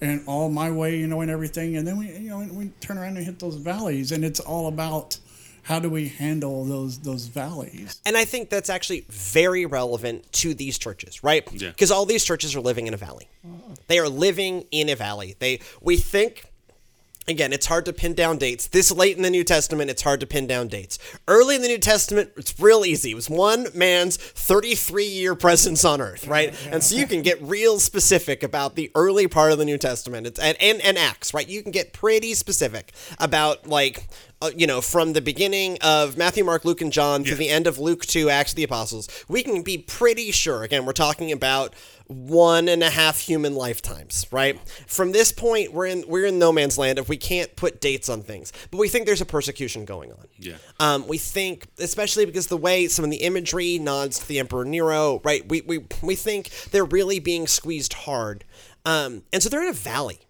and 0.01 0.23
all 0.27 0.49
my 0.51 0.71
way, 0.71 0.99
you 0.99 1.07
know, 1.07 1.21
and 1.21 1.31
everything. 1.31 1.77
And 1.77 1.87
then 1.87 1.99
we, 1.99 2.07
you 2.13 2.31
know, 2.31 2.47
we 2.53 2.69
turn 2.81 2.99
around 2.99 3.17
and 3.17 3.25
hit 3.27 3.39
those 3.39 3.57
valleys, 3.57 4.13
and 4.13 4.25
it's 4.25 4.41
all 4.41 4.69
about 4.69 5.19
how 5.63 5.79
do 5.79 5.91
we 5.91 6.09
handle 6.09 6.65
those 6.65 6.99
those 7.01 7.27
valleys. 7.27 8.01
And 8.07 8.17
I 8.17 8.25
think 8.25 8.51
that's 8.51 8.71
actually 8.71 9.05
very 9.09 9.67
relevant 9.67 10.33
to 10.35 10.55
these 10.55 10.79
churches, 10.79 11.23
right? 11.23 11.47
Yeah. 11.53 11.71
Because 11.71 11.91
all 11.91 12.07
these 12.07 12.25
churches 12.25 12.57
are 12.57 12.61
living 12.61 12.87
in 12.87 12.95
a 12.95 12.97
valley. 12.97 13.29
Uh-huh. 13.45 13.75
They 13.87 13.99
are 13.99 14.09
living 14.09 14.65
in 14.71 14.89
a 14.89 14.97
valley. 14.97 15.37
They 15.39 15.61
we 15.81 15.97
think 15.97 16.50
again, 17.31 17.53
it's 17.53 17.67
hard 17.67 17.85
to 17.87 17.93
pin 17.93 18.15
down 18.15 18.39
dates. 18.39 18.67
This 18.67 18.91
late 18.91 19.17
in 19.17 19.23
the 19.23 19.31
New 19.31 19.45
Testament, 19.45 19.91
it's 19.91 20.03
hard 20.03 20.21
to 20.21 20.27
pin 20.27 20.47
down 20.47 20.69
dates. 20.69 20.99
Early 21.27 21.57
in 21.57 21.63
the 21.63 21.69
New 21.69 21.79
Testament, 21.79 22.31
it's 22.37 22.59
real 22.59 22.85
easy. 22.85 23.13
It 23.13 23.15
was 23.15 23.31
one 23.31 23.69
man's 23.75 24.17
33 24.17 25.05
year 25.05 25.35
presence 25.35 25.85
on 25.85 26.01
earth, 26.01 26.27
right? 26.27 26.55
And 26.71 26.85
so 26.85 26.95
you 26.95 27.07
can 27.07 27.23
get 27.23 27.43
real 27.43 27.81
specific 27.81 28.43
about 28.43 28.77
the 28.77 28.93
early 28.95 29.27
part 29.27 29.51
of 29.51 29.59
the 29.59 29.65
New 29.65 29.79
Testament. 29.79 30.27
It's 30.27 30.39
and, 30.39 30.57
and, 30.61 30.81
and 30.83 30.97
Acts, 30.97 31.35
right? 31.35 31.49
You 31.49 31.63
can 31.63 31.73
get 31.73 31.93
pretty 31.93 32.35
specific 32.35 32.93
about 33.19 33.67
like 33.67 34.07
uh, 34.43 34.51
you 34.57 34.67
know, 34.67 34.81
from 34.81 35.13
the 35.13 35.21
beginning 35.21 35.77
of 35.83 36.17
Matthew, 36.17 36.45
Mark, 36.45 36.65
Luke, 36.65 36.81
and 36.81 36.91
John 36.91 37.25
to 37.25 37.35
the 37.35 37.51
end 37.51 37.67
of 37.67 37.79
Luke 37.79 38.07
2, 38.07 38.31
Acts 38.31 38.53
of 38.53 38.57
the 38.57 38.65
Apostles, 38.65 39.09
we 39.29 39.43
can 39.43 39.63
be 39.63 39.77
pretty 39.77 40.31
sure, 40.31 40.63
again, 40.63 40.87
we're 40.87 40.93
talking 40.93 41.31
about 41.31 41.75
one 42.07 42.69
and 42.69 42.83
a 42.83 42.89
half 42.91 43.21
human 43.21 43.55
lifetimes, 43.55 44.27
right? 44.33 44.59
From 44.87 45.13
this 45.13 45.31
point, 45.31 45.73
we're 45.73 45.87
in 45.87 46.05
we're 46.09 46.25
in 46.25 46.39
no 46.39 46.53
man's 46.53 46.77
land 46.77 46.99
if 46.99 47.09
we 47.09 47.17
can't 47.17 47.55
put 47.55 47.81
dates 47.81 48.09
on 48.09 48.23
things. 48.23 48.53
But 48.71 48.79
we 48.79 48.89
think 48.89 49.07
there's 49.07 49.21
a 49.21 49.27
persecution 49.27 49.85
going 49.85 50.11
on. 50.11 50.27
Yeah. 50.39 50.57
Um, 50.81 51.07
we 51.07 51.19
think, 51.19 51.67
especially 51.79 52.25
because 52.25 52.49
the 52.49 52.57
way 52.57 52.89
some 52.89 53.05
of 53.05 53.11
the 53.11 53.19
imagery 53.19 53.79
nods 53.79 54.19
to 54.21 54.27
the 54.29 54.39
Emperor 54.39 54.65
Nero, 54.65 55.21
right? 55.23 55.47
We, 55.49 55.61
we, 55.61 55.85
we 56.03 56.17
think 56.17 56.49
they're 56.71 56.85
really 56.85 57.21
being 57.21 57.47
squeezed 57.47 57.93
hard. 57.93 58.45
Um, 58.85 59.23
and 59.33 59.43
so 59.43 59.49
they're 59.49 59.63
in 59.63 59.69
a 59.69 59.75
valley, 59.75 60.21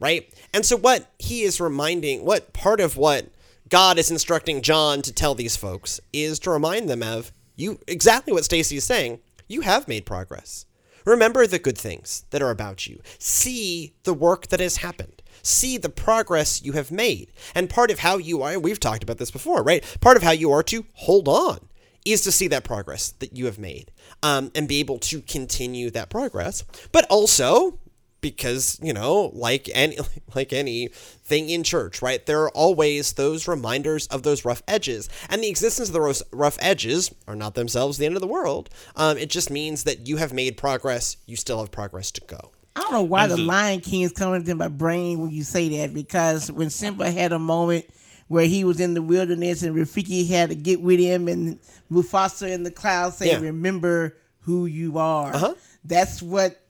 right? 0.00 0.30
And 0.52 0.66
so 0.66 0.76
what 0.76 1.10
he 1.18 1.42
is 1.42 1.60
reminding, 1.60 2.24
what 2.24 2.52
part 2.52 2.80
of 2.80 2.96
what 2.96 3.28
God 3.70 4.00
is 4.00 4.10
instructing 4.10 4.62
John 4.62 5.00
to 5.02 5.12
tell 5.12 5.36
these 5.36 5.56
folks 5.56 6.00
is 6.12 6.40
to 6.40 6.50
remind 6.50 6.90
them 6.90 7.04
of 7.04 7.30
you 7.54 7.78
exactly 7.86 8.32
what 8.32 8.44
Stacy 8.44 8.76
is 8.76 8.84
saying. 8.84 9.20
You 9.46 9.60
have 9.60 9.86
made 9.86 10.04
progress. 10.04 10.66
Remember 11.04 11.46
the 11.46 11.60
good 11.60 11.78
things 11.78 12.24
that 12.30 12.42
are 12.42 12.50
about 12.50 12.88
you. 12.88 13.00
See 13.20 13.94
the 14.02 14.12
work 14.12 14.48
that 14.48 14.58
has 14.58 14.78
happened. 14.78 15.22
See 15.42 15.78
the 15.78 15.88
progress 15.88 16.60
you 16.62 16.72
have 16.72 16.90
made. 16.90 17.30
And 17.54 17.70
part 17.70 17.92
of 17.92 18.00
how 18.00 18.18
you 18.18 18.42
are, 18.42 18.58
we've 18.58 18.80
talked 18.80 19.04
about 19.04 19.18
this 19.18 19.30
before, 19.30 19.62
right? 19.62 19.84
Part 20.00 20.16
of 20.16 20.24
how 20.24 20.32
you 20.32 20.50
are 20.50 20.64
to 20.64 20.84
hold 20.94 21.28
on 21.28 21.60
is 22.04 22.22
to 22.22 22.32
see 22.32 22.48
that 22.48 22.64
progress 22.64 23.12
that 23.20 23.36
you 23.36 23.46
have 23.46 23.58
made 23.58 23.92
um, 24.20 24.50
and 24.56 24.66
be 24.66 24.80
able 24.80 24.98
to 24.98 25.20
continue 25.22 25.90
that 25.90 26.10
progress. 26.10 26.64
But 26.90 27.06
also, 27.08 27.78
because 28.20 28.78
you 28.82 28.92
know 28.92 29.30
like 29.34 29.68
any 29.74 29.98
like 30.34 30.52
anything 30.52 31.48
in 31.48 31.62
church 31.62 32.02
right 32.02 32.26
there 32.26 32.42
are 32.42 32.50
always 32.50 33.14
those 33.14 33.46
reminders 33.48 34.06
of 34.08 34.22
those 34.22 34.44
rough 34.44 34.62
edges 34.68 35.08
and 35.28 35.42
the 35.42 35.48
existence 35.48 35.88
of 35.88 35.94
those 35.94 36.22
rough 36.32 36.58
edges 36.60 37.12
are 37.26 37.36
not 37.36 37.54
themselves 37.54 37.98
the 37.98 38.06
end 38.06 38.16
of 38.16 38.20
the 38.20 38.26
world 38.26 38.68
um, 38.96 39.16
it 39.16 39.30
just 39.30 39.50
means 39.50 39.84
that 39.84 40.06
you 40.06 40.16
have 40.16 40.32
made 40.32 40.56
progress 40.56 41.16
you 41.26 41.36
still 41.36 41.58
have 41.60 41.70
progress 41.70 42.10
to 42.10 42.20
go 42.22 42.50
I 42.76 42.82
don't 42.82 42.92
know 42.92 43.02
why 43.02 43.26
the 43.26 43.34
That's 43.34 43.40
a- 43.40 43.44
Lion 43.46 43.80
King 43.80 44.02
is 44.02 44.12
coming 44.12 44.36
into 44.42 44.54
my 44.54 44.68
brain 44.68 45.18
when 45.20 45.30
you 45.30 45.42
say 45.42 45.68
that 45.78 45.92
because 45.92 46.52
when 46.52 46.70
Simba 46.70 47.10
had 47.10 47.32
a 47.32 47.38
moment 47.38 47.84
where 48.28 48.46
he 48.46 48.62
was 48.62 48.78
in 48.78 48.94
the 48.94 49.02
wilderness 49.02 49.64
and 49.64 49.74
Rafiki 49.74 50.28
had 50.28 50.50
to 50.50 50.54
get 50.54 50.80
with 50.80 51.00
him 51.00 51.26
and 51.26 51.58
Mufasa 51.90 52.48
in 52.48 52.62
the 52.62 52.70
clouds 52.70 53.16
saying, 53.16 53.42
Yeah. 53.42 53.48
"Remember 53.48 54.16
who 54.42 54.66
you 54.66 54.98
are." 54.98 55.34
Uh-huh. 55.34 55.54
That's 55.84 56.22
what 56.22 56.60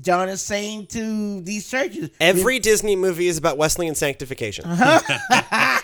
John 0.00 0.28
is 0.28 0.42
saying 0.42 0.86
to 0.88 1.40
these 1.42 1.68
churches. 1.70 2.10
every 2.20 2.58
disney 2.58 2.96
movie 2.96 3.28
is 3.28 3.38
about 3.38 3.56
wesleyan 3.58 3.94
sanctification 3.94 4.64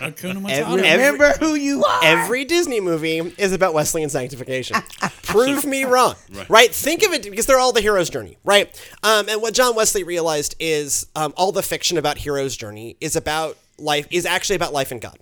Hakuna 0.01 0.41
Matata. 0.41 0.49
Every- 0.51 0.81
remember 0.81 1.31
who 1.39 1.55
you 1.55 1.85
are. 1.85 1.99
Every 2.03 2.43
Disney 2.45 2.79
movie 2.79 3.19
is 3.37 3.53
about 3.53 3.73
Wesleyan 3.73 4.09
sanctification. 4.09 4.77
Prove 5.23 5.63
me 5.65 5.83
wrong, 5.83 6.15
right. 6.49 6.73
Think 6.73 7.03
of 7.03 7.13
it 7.13 7.23
because 7.23 7.45
they're 7.45 7.59
all 7.59 7.71
the 7.71 7.81
hero's 7.81 8.09
journey, 8.09 8.37
right? 8.43 8.67
Um, 9.03 9.29
and 9.29 9.41
what 9.41 9.53
John 9.53 9.75
Wesley 9.75 10.03
realized 10.03 10.55
is 10.59 11.05
um, 11.15 11.33
all 11.37 11.51
the 11.51 11.61
fiction 11.63 11.97
about 11.97 12.17
hero's 12.17 12.57
journey 12.57 12.97
is 12.99 13.15
about 13.15 13.57
life 13.77 14.07
is 14.11 14.25
actually 14.25 14.55
about 14.55 14.73
life 14.73 14.91
in 14.91 14.99
God. 14.99 15.17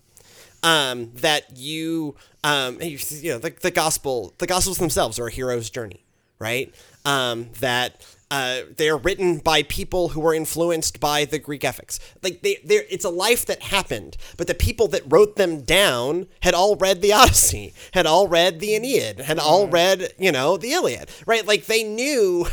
Um, 0.64 1.12
that 1.16 1.58
you, 1.58 2.16
um, 2.44 2.82
you, 2.82 2.98
you 3.10 3.32
know, 3.32 3.38
the, 3.40 3.54
the 3.62 3.72
gospel, 3.72 4.34
the 4.40 4.48
gospels 4.48 4.78
themselves 4.78 5.20
are 5.20 5.28
a 5.28 5.32
hero's 5.32 5.70
journey, 5.70 6.04
right? 6.40 6.74
Um, 7.06 7.50
that 7.60 8.06
uh, 8.32 8.62
they 8.78 8.88
are 8.88 8.98
written 8.98 9.40
by 9.40 9.64
people 9.64 10.10
who 10.10 10.20
were 10.20 10.34
influenced 10.36 11.00
by 11.00 11.26
the 11.26 11.40
Greek 11.40 11.64
ethics. 11.64 12.00
Like 12.22 12.42
they, 12.44 12.58
it's 12.64 13.06
a 13.06 13.10
life 13.10 13.46
that 13.48 13.64
happened, 13.64 14.18
but 14.38 14.46
the 14.48 14.54
people 14.54 14.88
that 14.90 15.02
wrote 15.12 15.36
them 15.36 15.62
down 15.62 16.28
had 16.42 16.54
all 16.54 16.76
read 16.76 17.02
the 17.02 17.12
Odyssey, 17.22 17.74
had 17.94 18.06
all 18.06 18.28
read 18.28 18.60
the 18.60 18.76
Aeneid, 18.76 19.22
had 19.22 19.40
all 19.40 19.68
read, 19.68 20.14
you 20.20 20.32
know, 20.32 20.58
the 20.58 20.74
Iliad, 20.74 21.10
right? 21.26 21.46
Like 21.46 21.66
they 21.66 21.84
knew, 21.84 22.46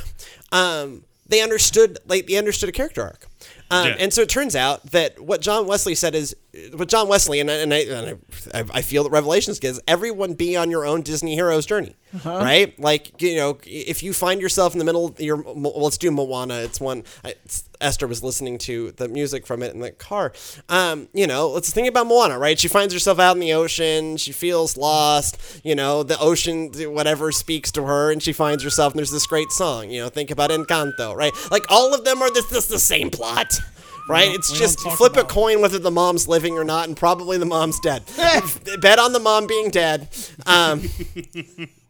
um, 0.51 1.05
they 1.29 1.43
understood, 1.43 1.99
like 2.07 2.27
they 2.27 2.37
understood 2.37 2.69
a 2.69 2.73
character 2.73 3.03
arc. 3.03 3.27
Um, 3.71 3.89
Yeah. 3.89 3.97
And 3.99 4.13
so 4.13 4.23
it 4.23 4.29
turns 4.29 4.55
out 4.57 4.93
that 4.93 5.21
what 5.21 5.41
John 5.41 5.67
Wesley 5.67 5.95
said 5.95 6.15
is, 6.15 6.35
what 6.75 6.89
John 6.89 7.09
Wesley 7.09 7.41
and 7.41 7.51
I, 7.51 7.55
and 7.55 7.75
I, 7.75 7.79
and 7.79 8.19
I, 8.55 8.65
I 8.75 8.83
feel 8.83 9.05
that 9.05 9.11
Revelations 9.11 9.59
gives 9.59 9.81
everyone 9.87 10.35
be 10.35 10.57
on 10.57 10.71
your 10.71 10.87
own 10.87 11.03
Disney 11.03 11.35
hero's 11.35 11.67
journey, 11.67 11.97
right? 12.25 12.79
Like 12.79 13.21
you 13.21 13.37
know, 13.37 13.59
if 13.65 14.03
you 14.03 14.13
find 14.13 14.41
yourself 14.41 14.73
in 14.73 14.79
the 14.79 14.85
middle, 14.85 15.15
your 15.19 15.37
well, 15.37 15.73
let's 15.77 15.99
do 15.99 16.11
Moana. 16.11 16.61
It's 16.61 16.81
one 16.81 17.05
I, 17.25 17.31
it's, 17.45 17.69
Esther 17.81 18.07
was 18.07 18.23
listening 18.23 18.59
to 18.59 18.93
the 18.93 19.09
music 19.09 19.47
from 19.47 19.63
it 19.63 19.75
in 19.75 19.81
the 19.81 19.91
car. 19.91 20.33
Um, 20.69 21.09
you 21.13 21.27
know, 21.27 21.51
let's 21.51 21.73
think 21.73 21.89
about 21.89 22.07
Moana, 22.07 22.39
right? 22.39 22.59
She 22.59 22.69
finds 22.69 22.95
herself 22.95 23.19
out 23.19 23.37
in 23.37 23.41
the 23.41 23.53
ocean. 23.53 24.17
She 24.17 24.33
feels 24.33 24.77
lost. 24.77 25.61
You 25.65 25.75
know, 25.75 26.03
the 26.03 26.19
ocean, 26.19 26.73
whatever, 26.93 27.33
speaks 27.33 27.71
to 27.73 27.85
her, 27.85 28.11
and 28.11 28.23
she 28.23 28.33
finds 28.33 28.63
herself. 28.63 28.93
And 28.93 28.99
there's 28.99 29.11
this 29.11 29.27
great 29.27 29.51
song. 29.51 29.91
You 29.91 30.03
know, 30.03 30.09
think 30.09 30.31
about 30.31 30.51
Encanto, 30.51 31.15
right? 31.15 31.33
Like 31.51 31.65
all 31.71 31.95
of 31.95 32.05
them 32.05 32.23
are 32.23 32.31
this, 32.31 32.47
this 32.47 32.67
the 32.67 32.79
same 32.79 33.11
plot. 33.11 33.61
Right, 34.09 34.33
it's 34.35 34.53
just 34.53 34.81
flip 34.81 35.17
a 35.17 35.25
coin 35.25 35.61
whether 35.61 35.79
the 35.79 35.91
mom's 35.91 36.29
living 36.29 36.57
or 36.59 36.65
not, 36.65 36.87
and 36.89 36.97
probably 36.97 37.39
the 37.39 37.45
mom's 37.47 37.81
dead. 37.81 38.05
Bet 38.81 38.99
on 38.99 39.13
the 39.13 39.19
mom 39.21 39.47
being 39.47 39.71
dead. 39.71 40.09
Um, 40.47 40.83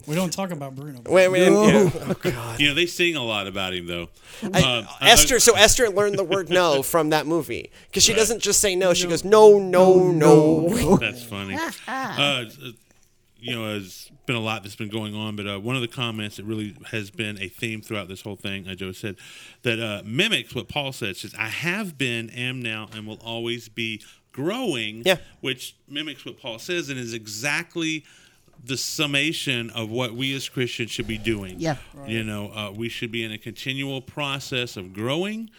We 0.06 0.14
don't 0.14 0.32
talk 0.32 0.52
about 0.52 0.76
Bruno. 0.76 1.00
wait, 1.06 1.26
wait, 1.28 1.42
yeah. 1.50 2.54
You 2.58 2.68
know, 2.68 2.74
they 2.74 2.86
sing 2.86 3.16
a 3.16 3.24
lot 3.24 3.48
about 3.48 3.74
him 3.74 3.86
though. 3.88 4.08
I- 4.54 4.62
Um, 4.62 4.86
I- 5.00 5.10
Esther, 5.10 5.40
so 5.40 5.54
Esther 5.56 5.90
learned 5.90 6.16
the 6.16 6.22
word 6.24 6.48
no 6.48 6.82
from 6.84 7.10
that 7.10 7.26
movie 7.26 7.70
because 7.90 8.04
she 8.04 8.14
doesn't 8.14 8.40
just 8.40 8.60
say 8.60 8.76
no; 8.76 8.94
she 8.94 9.08
goes 9.08 9.24
no, 9.24 9.58
no, 9.58 10.12
no. 10.12 10.96
That's 10.98 11.24
funny. 11.24 11.58
Uh, 11.88 12.44
you 13.46 13.54
know, 13.54 13.68
there's 13.70 14.10
been 14.26 14.36
a 14.36 14.40
lot 14.40 14.62
that's 14.62 14.76
been 14.76 14.88
going 14.88 15.14
on, 15.14 15.36
but 15.36 15.46
uh, 15.46 15.58
one 15.58 15.76
of 15.76 15.82
the 15.82 15.88
comments 15.88 16.36
that 16.36 16.44
really 16.44 16.74
has 16.90 17.10
been 17.10 17.40
a 17.40 17.48
theme 17.48 17.80
throughout 17.80 18.08
this 18.08 18.22
whole 18.22 18.36
thing, 18.36 18.66
uh, 18.66 18.74
Joe 18.74 18.92
said, 18.92 19.16
that 19.62 19.78
uh, 19.80 20.02
mimics 20.04 20.54
what 20.54 20.68
Paul 20.68 20.92
said. 20.92 21.16
Says, 21.16 21.34
"I 21.38 21.48
have 21.48 21.96
been, 21.96 22.30
am 22.30 22.60
now, 22.60 22.88
and 22.92 23.06
will 23.06 23.20
always 23.24 23.68
be 23.68 24.02
growing." 24.32 25.02
Yeah. 25.04 25.18
which 25.40 25.76
mimics 25.88 26.24
what 26.24 26.40
Paul 26.40 26.58
says, 26.58 26.88
and 26.88 26.98
is 26.98 27.14
exactly 27.14 28.04
the 28.64 28.76
summation 28.76 29.70
of 29.70 29.90
what 29.90 30.14
we 30.14 30.34
as 30.34 30.48
Christians 30.48 30.90
should 30.90 31.06
be 31.06 31.18
doing. 31.18 31.60
Yeah. 31.60 31.76
You 32.06 32.24
know, 32.24 32.50
uh, 32.52 32.72
we 32.72 32.88
should 32.88 33.12
be 33.12 33.22
in 33.22 33.30
a 33.30 33.38
continual 33.38 34.00
process 34.00 34.76
of 34.76 34.92
growing 34.92 35.50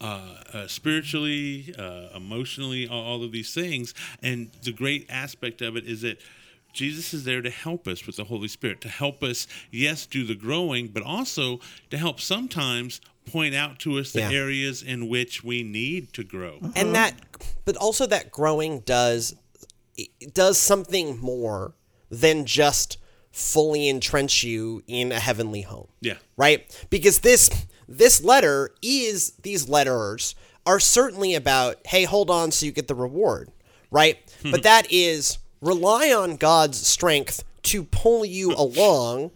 uh, 0.00 0.34
uh, 0.52 0.66
spiritually, 0.68 1.74
uh, 1.78 2.08
emotionally, 2.14 2.88
all, 2.88 3.02
all 3.02 3.24
of 3.24 3.32
these 3.32 3.52
things. 3.52 3.94
And 4.22 4.50
the 4.62 4.72
great 4.72 5.06
aspect 5.10 5.60
of 5.60 5.76
it 5.76 5.86
is 5.86 6.02
that 6.02 6.20
Jesus 6.78 7.12
is 7.12 7.24
there 7.24 7.42
to 7.42 7.50
help 7.50 7.88
us 7.88 8.06
with 8.06 8.14
the 8.16 8.24
Holy 8.24 8.46
Spirit, 8.46 8.80
to 8.82 8.88
help 8.88 9.24
us, 9.24 9.48
yes, 9.72 10.06
do 10.06 10.24
the 10.24 10.36
growing, 10.36 10.86
but 10.86 11.02
also 11.02 11.58
to 11.90 11.98
help 11.98 12.20
sometimes 12.20 13.00
point 13.26 13.52
out 13.52 13.80
to 13.80 13.98
us 13.98 14.12
the 14.12 14.20
Yeah. 14.20 14.30
areas 14.30 14.80
in 14.80 15.08
which 15.08 15.42
we 15.42 15.64
need 15.64 16.12
to 16.12 16.22
grow. 16.22 16.58
and 16.62 16.76
uh-huh. 16.76 16.92
that, 16.92 17.14
but 17.64 17.76
also 17.76 18.06
that 18.06 18.30
growing 18.30 18.80
does 18.80 19.34
it 19.96 20.32
does 20.32 20.56
something 20.56 21.18
more 21.18 21.74
than 22.10 22.46
just 22.46 22.96
fully 23.32 23.88
entrench 23.88 24.44
you 24.44 24.84
in 24.86 25.10
a 25.10 25.18
heavenly 25.18 25.62
home. 25.62 25.88
Yeah. 26.00 26.18
right? 26.36 26.64
Because 26.90 27.18
this 27.18 27.50
this 27.88 28.22
letter 28.22 28.70
is 28.82 29.32
these 29.42 29.68
letters 29.68 30.36
are 30.64 30.78
certainly 30.78 31.34
about 31.34 31.84
hey, 31.88 32.04
hold 32.04 32.30
on 32.30 32.52
so 32.52 32.66
you 32.66 32.72
get 32.72 32.86
the 32.86 32.94
reward, 32.94 33.50
right? 33.90 34.16
but 34.44 34.60
hmm. 34.60 34.62
that 34.62 34.86
is 34.90 35.38
rely 35.60 36.12
on 36.12 36.36
God's 36.36 36.86
strength 36.86 37.44
to 37.64 37.84
pull 37.84 38.24
you 38.24 38.52
along 38.56 39.30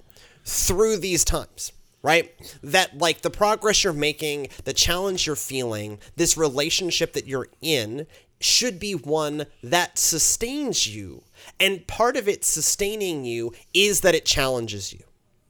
through 0.45 0.99
these 0.99 1.25
times. 1.25 1.73
Right? 2.03 2.33
That, 2.65 2.99
like, 2.99 3.23
the 3.23 3.31
progress 3.31 3.85
you're 3.85 3.93
making, 3.93 4.49
the 4.65 4.73
challenge 4.73 5.25
you're 5.25 5.37
feeling, 5.37 6.01
this 6.17 6.37
relationship 6.37 7.13
that 7.13 7.29
you're 7.29 7.47
in 7.61 8.09
should 8.41 8.81
be 8.81 8.97
one 8.97 9.47
that 9.63 9.99
sustains 9.99 10.89
you. 10.89 11.23
And 11.61 11.87
part 11.87 12.17
of 12.17 12.27
it 12.29 12.45
sustaining 12.45 13.25
you 13.25 13.53
is 13.73 14.01
that 14.01 14.17
it 14.17 14.25
challenges 14.25 14.93
you 14.93 15.05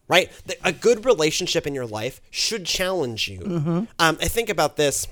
right? 0.08 0.30
A 0.62 0.72
good 0.72 1.06
relationship 1.06 1.66
in 1.66 1.74
your 1.74 1.86
life 1.86 2.20
should 2.30 2.66
challenge 2.66 3.28
you. 3.28 3.40
Um, 3.98 4.18
I 4.20 4.28
think 4.28 4.50
about 4.50 4.76
this 4.76 5.06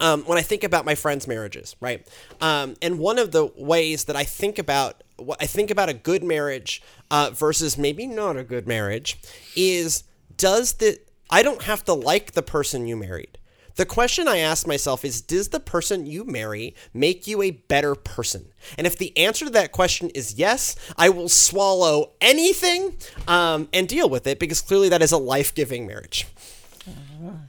um, 0.00 0.22
when 0.24 0.38
I 0.38 0.42
think 0.42 0.64
about 0.64 0.84
my 0.84 0.94
friends' 0.94 1.26
marriages, 1.26 1.76
right? 1.80 2.06
Um, 2.40 2.76
and 2.82 2.98
one 2.98 3.18
of 3.18 3.32
the 3.32 3.46
ways 3.56 4.04
that 4.04 4.16
I 4.16 4.24
think 4.24 4.58
about 4.58 5.02
what 5.16 5.40
I 5.40 5.46
think 5.46 5.70
about 5.70 5.88
a 5.88 5.94
good 5.94 6.22
marriage 6.22 6.82
uh, 7.10 7.30
versus 7.32 7.78
maybe 7.78 8.06
not 8.06 8.36
a 8.36 8.44
good 8.44 8.66
marriage 8.66 9.18
is 9.54 10.04
does 10.36 10.74
the 10.74 10.98
I 11.30 11.42
don't 11.42 11.62
have 11.62 11.84
to 11.86 11.94
like 11.94 12.32
the 12.32 12.42
person 12.42 12.86
you 12.86 12.96
married. 12.96 13.38
The 13.76 13.86
question 13.86 14.26
I 14.26 14.38
ask 14.38 14.66
myself 14.66 15.04
is 15.04 15.20
Does 15.20 15.48
the 15.48 15.60
person 15.60 16.06
you 16.06 16.24
marry 16.24 16.74
make 16.94 17.26
you 17.26 17.42
a 17.42 17.50
better 17.50 17.94
person? 17.94 18.46
And 18.78 18.86
if 18.86 18.96
the 18.96 19.16
answer 19.18 19.44
to 19.44 19.50
that 19.52 19.72
question 19.72 20.10
is 20.10 20.34
yes, 20.34 20.76
I 20.96 21.10
will 21.10 21.28
swallow 21.28 22.12
anything 22.20 22.96
um, 23.28 23.68
and 23.72 23.86
deal 23.86 24.08
with 24.08 24.26
it 24.26 24.38
because 24.38 24.62
clearly 24.62 24.88
that 24.88 25.02
is 25.02 25.12
a 25.12 25.18
life 25.18 25.54
giving 25.54 25.86
marriage. 25.86 26.26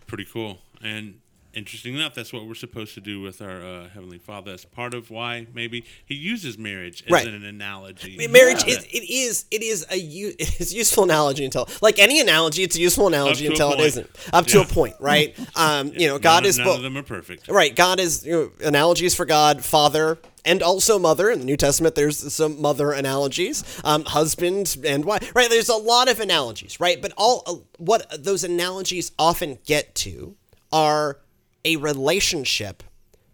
Pretty 0.06 0.26
cool. 0.26 0.60
And 0.82 1.20
interesting 1.58 1.96
enough, 1.96 2.14
that's 2.14 2.32
what 2.32 2.46
we're 2.46 2.54
supposed 2.56 2.94
to 2.94 3.02
do 3.02 3.20
with 3.22 3.42
our 3.42 3.62
uh, 3.62 3.90
Heavenly 3.90 4.20
Father. 4.20 4.52
That's 4.52 4.66
part 4.66 4.94
of 4.94 5.10
why 5.10 5.48
maybe 5.54 5.84
He 6.06 6.16
uses 6.16 6.58
marriage 6.58 7.04
as 7.06 7.12
Right. 7.12 7.28
an 7.28 7.44
analogy. 7.44 8.14
I 8.14 8.18
mean, 8.18 8.32
marriage 8.32 8.64
Yeah. 8.66 8.76
is 8.78 8.84
it 8.86 9.10
is 9.10 9.46
it 9.52 9.62
is 9.64 9.86
a 9.90 9.98
u- 9.98 10.36
it 10.40 10.62
is 10.62 10.72
a 10.74 10.76
useful 10.78 11.04
analogy 11.04 11.44
until 11.44 11.68
like 11.82 12.00
any 12.00 12.22
analogy, 12.22 12.64
it's 12.64 12.76
a 12.76 12.80
useful 12.80 13.08
analogy 13.08 13.48
until 13.48 13.74
it 13.74 13.80
isn't 13.80 14.10
up 14.32 14.46
to 14.48 14.62
a 14.62 14.66
point, 14.66 14.96
right? 15.00 15.36
Um, 15.56 15.92
you 15.96 16.08
know, 16.08 16.20
God 16.20 16.44
none, 16.44 16.50
is 16.50 16.58
none 16.60 16.68
of 16.68 16.82
them 16.84 16.96
are 16.98 17.04
perfect. 17.04 17.48
Right. 17.48 17.76
God 17.76 18.00
is 18.00 18.24
you 18.26 18.32
know, 18.32 18.52
analogies 18.68 19.16
for 19.16 19.26
God, 19.26 19.64
Father, 19.66 20.20
and 20.46 20.62
also 20.62 21.00
Mother. 21.00 21.32
In 21.32 21.40
the 21.40 21.46
New 21.46 21.58
Testament, 21.58 21.96
there's 21.96 22.32
some 22.34 22.62
mother 22.62 22.92
analogies, 22.92 23.64
um, 23.84 24.04
husband 24.06 24.78
and 24.86 25.04
wife. 25.04 25.32
Right. 25.36 25.50
There's 25.50 25.70
a 25.70 25.76
lot 25.76 26.10
of 26.10 26.20
analogies. 26.20 26.80
Right. 26.80 27.02
But 27.02 27.14
all 27.18 27.44
uh, 27.48 27.56
what 27.80 28.24
those 28.24 28.44
analogies 28.44 29.12
often 29.18 29.58
get 29.66 29.96
to 29.96 30.36
are 30.72 31.18
a 31.66 31.76
relationship 31.78 32.84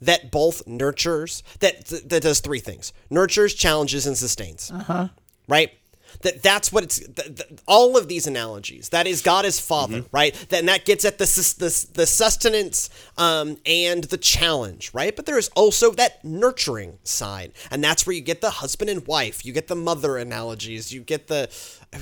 that 0.01 0.31
both 0.31 0.67
nurtures 0.67 1.43
that 1.59 1.85
that 1.85 2.23
does 2.23 2.39
three 2.39 2.59
things: 2.59 2.93
nurtures, 3.09 3.53
challenges, 3.53 4.05
and 4.05 4.17
sustains. 4.17 4.71
Uh 4.71 4.79
huh. 4.83 5.07
Right. 5.47 5.71
That 6.21 6.43
that's 6.43 6.71
what 6.71 6.83
it's 6.83 6.99
th- 6.99 7.35
th- 7.35 7.59
all 7.67 7.97
of 7.97 8.07
these 8.07 8.27
analogies. 8.27 8.89
That 8.89 9.07
is 9.07 9.23
God 9.23 9.45
as 9.45 9.59
Father, 9.59 10.05
right? 10.11 10.33
That 10.49 10.59
and 10.59 10.69
that 10.69 10.85
gets 10.85 11.05
at 11.05 11.17
the 11.17 11.25
sus- 11.25 11.53
the, 11.53 11.93
the 11.93 12.05
sustenance 12.05 12.89
um, 13.17 13.57
and 13.65 14.03
the 14.03 14.17
challenge, 14.17 14.91
right? 14.93 15.15
But 15.15 15.25
there 15.25 15.39
is 15.39 15.49
also 15.55 15.89
that 15.93 16.23
nurturing 16.23 16.99
side, 17.03 17.53
and 17.71 17.83
that's 17.83 18.05
where 18.05 18.15
you 18.15 18.21
get 18.21 18.41
the 18.41 18.51
husband 18.51 18.91
and 18.91 19.07
wife. 19.07 19.43
You 19.43 19.53
get 19.53 19.67
the 19.67 19.75
mother 19.75 20.17
analogies. 20.17 20.93
You 20.93 21.01
get 21.01 21.27
the 21.27 21.49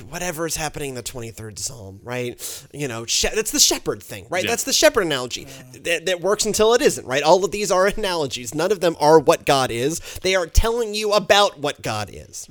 whatever 0.08 0.46
is 0.46 0.56
happening 0.56 0.90
in 0.90 0.94
the 0.94 1.02
twenty 1.02 1.30
third 1.30 1.58
Psalm, 1.58 2.00
right? 2.02 2.66
You 2.72 2.88
know, 2.88 3.06
she- 3.06 3.28
that's 3.28 3.50
the 3.50 3.58
shepherd 3.60 4.02
thing, 4.02 4.26
right? 4.30 4.44
Yeah. 4.44 4.50
That's 4.50 4.64
the 4.64 4.72
shepherd 4.72 5.02
analogy 5.04 5.46
that, 5.82 6.06
that 6.06 6.20
works 6.20 6.44
until 6.46 6.74
it 6.74 6.82
isn't, 6.82 7.06
right? 7.06 7.22
All 7.22 7.44
of 7.44 7.50
these 7.50 7.70
are 7.70 7.86
analogies. 7.96 8.54
None 8.54 8.72
of 8.72 8.80
them 8.80 8.96
are 9.00 9.18
what 9.18 9.44
God 9.44 9.70
is. 9.70 10.00
They 10.22 10.34
are 10.34 10.46
telling 10.46 10.94
you 10.94 11.12
about 11.12 11.58
what 11.58 11.82
God 11.82 12.10
is. 12.12 12.48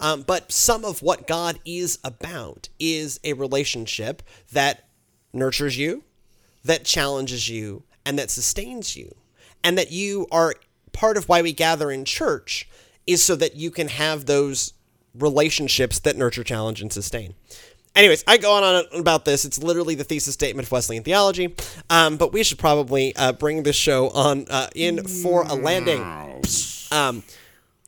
Um, 0.00 0.22
but 0.22 0.50
some 0.52 0.84
of 0.84 1.02
what 1.02 1.26
God 1.26 1.58
is 1.64 1.98
about 2.04 2.68
is 2.78 3.20
a 3.24 3.32
relationship 3.32 4.22
that 4.52 4.84
nurtures 5.32 5.76
you, 5.76 6.04
that 6.64 6.84
challenges 6.84 7.48
you, 7.48 7.82
and 8.06 8.18
that 8.18 8.30
sustains 8.30 8.96
you. 8.96 9.14
And 9.62 9.78
that 9.78 9.90
you 9.90 10.26
are 10.30 10.54
part 10.92 11.16
of 11.16 11.28
why 11.28 11.40
we 11.42 11.52
gather 11.52 11.90
in 11.90 12.04
church 12.04 12.68
is 13.06 13.22
so 13.24 13.34
that 13.36 13.56
you 13.56 13.70
can 13.70 13.88
have 13.88 14.26
those 14.26 14.72
relationships 15.18 15.98
that 16.00 16.16
nurture, 16.16 16.44
challenge, 16.44 16.80
and 16.82 16.92
sustain. 16.92 17.34
Anyways, 17.96 18.24
I 18.26 18.38
go 18.38 18.52
on 18.52 18.64
on 18.64 19.00
about 19.00 19.24
this. 19.24 19.44
It's 19.44 19.62
literally 19.62 19.94
the 19.94 20.02
thesis 20.02 20.34
statement 20.34 20.66
of 20.66 20.72
Wesleyan 20.72 21.04
theology. 21.04 21.54
Um, 21.88 22.16
but 22.16 22.32
we 22.32 22.42
should 22.42 22.58
probably 22.58 23.14
uh, 23.14 23.32
bring 23.32 23.62
this 23.62 23.76
show 23.76 24.10
on 24.10 24.46
uh, 24.50 24.68
in 24.74 25.06
for 25.06 25.42
a 25.42 25.54
landing. 25.54 26.02
Um, 26.90 27.22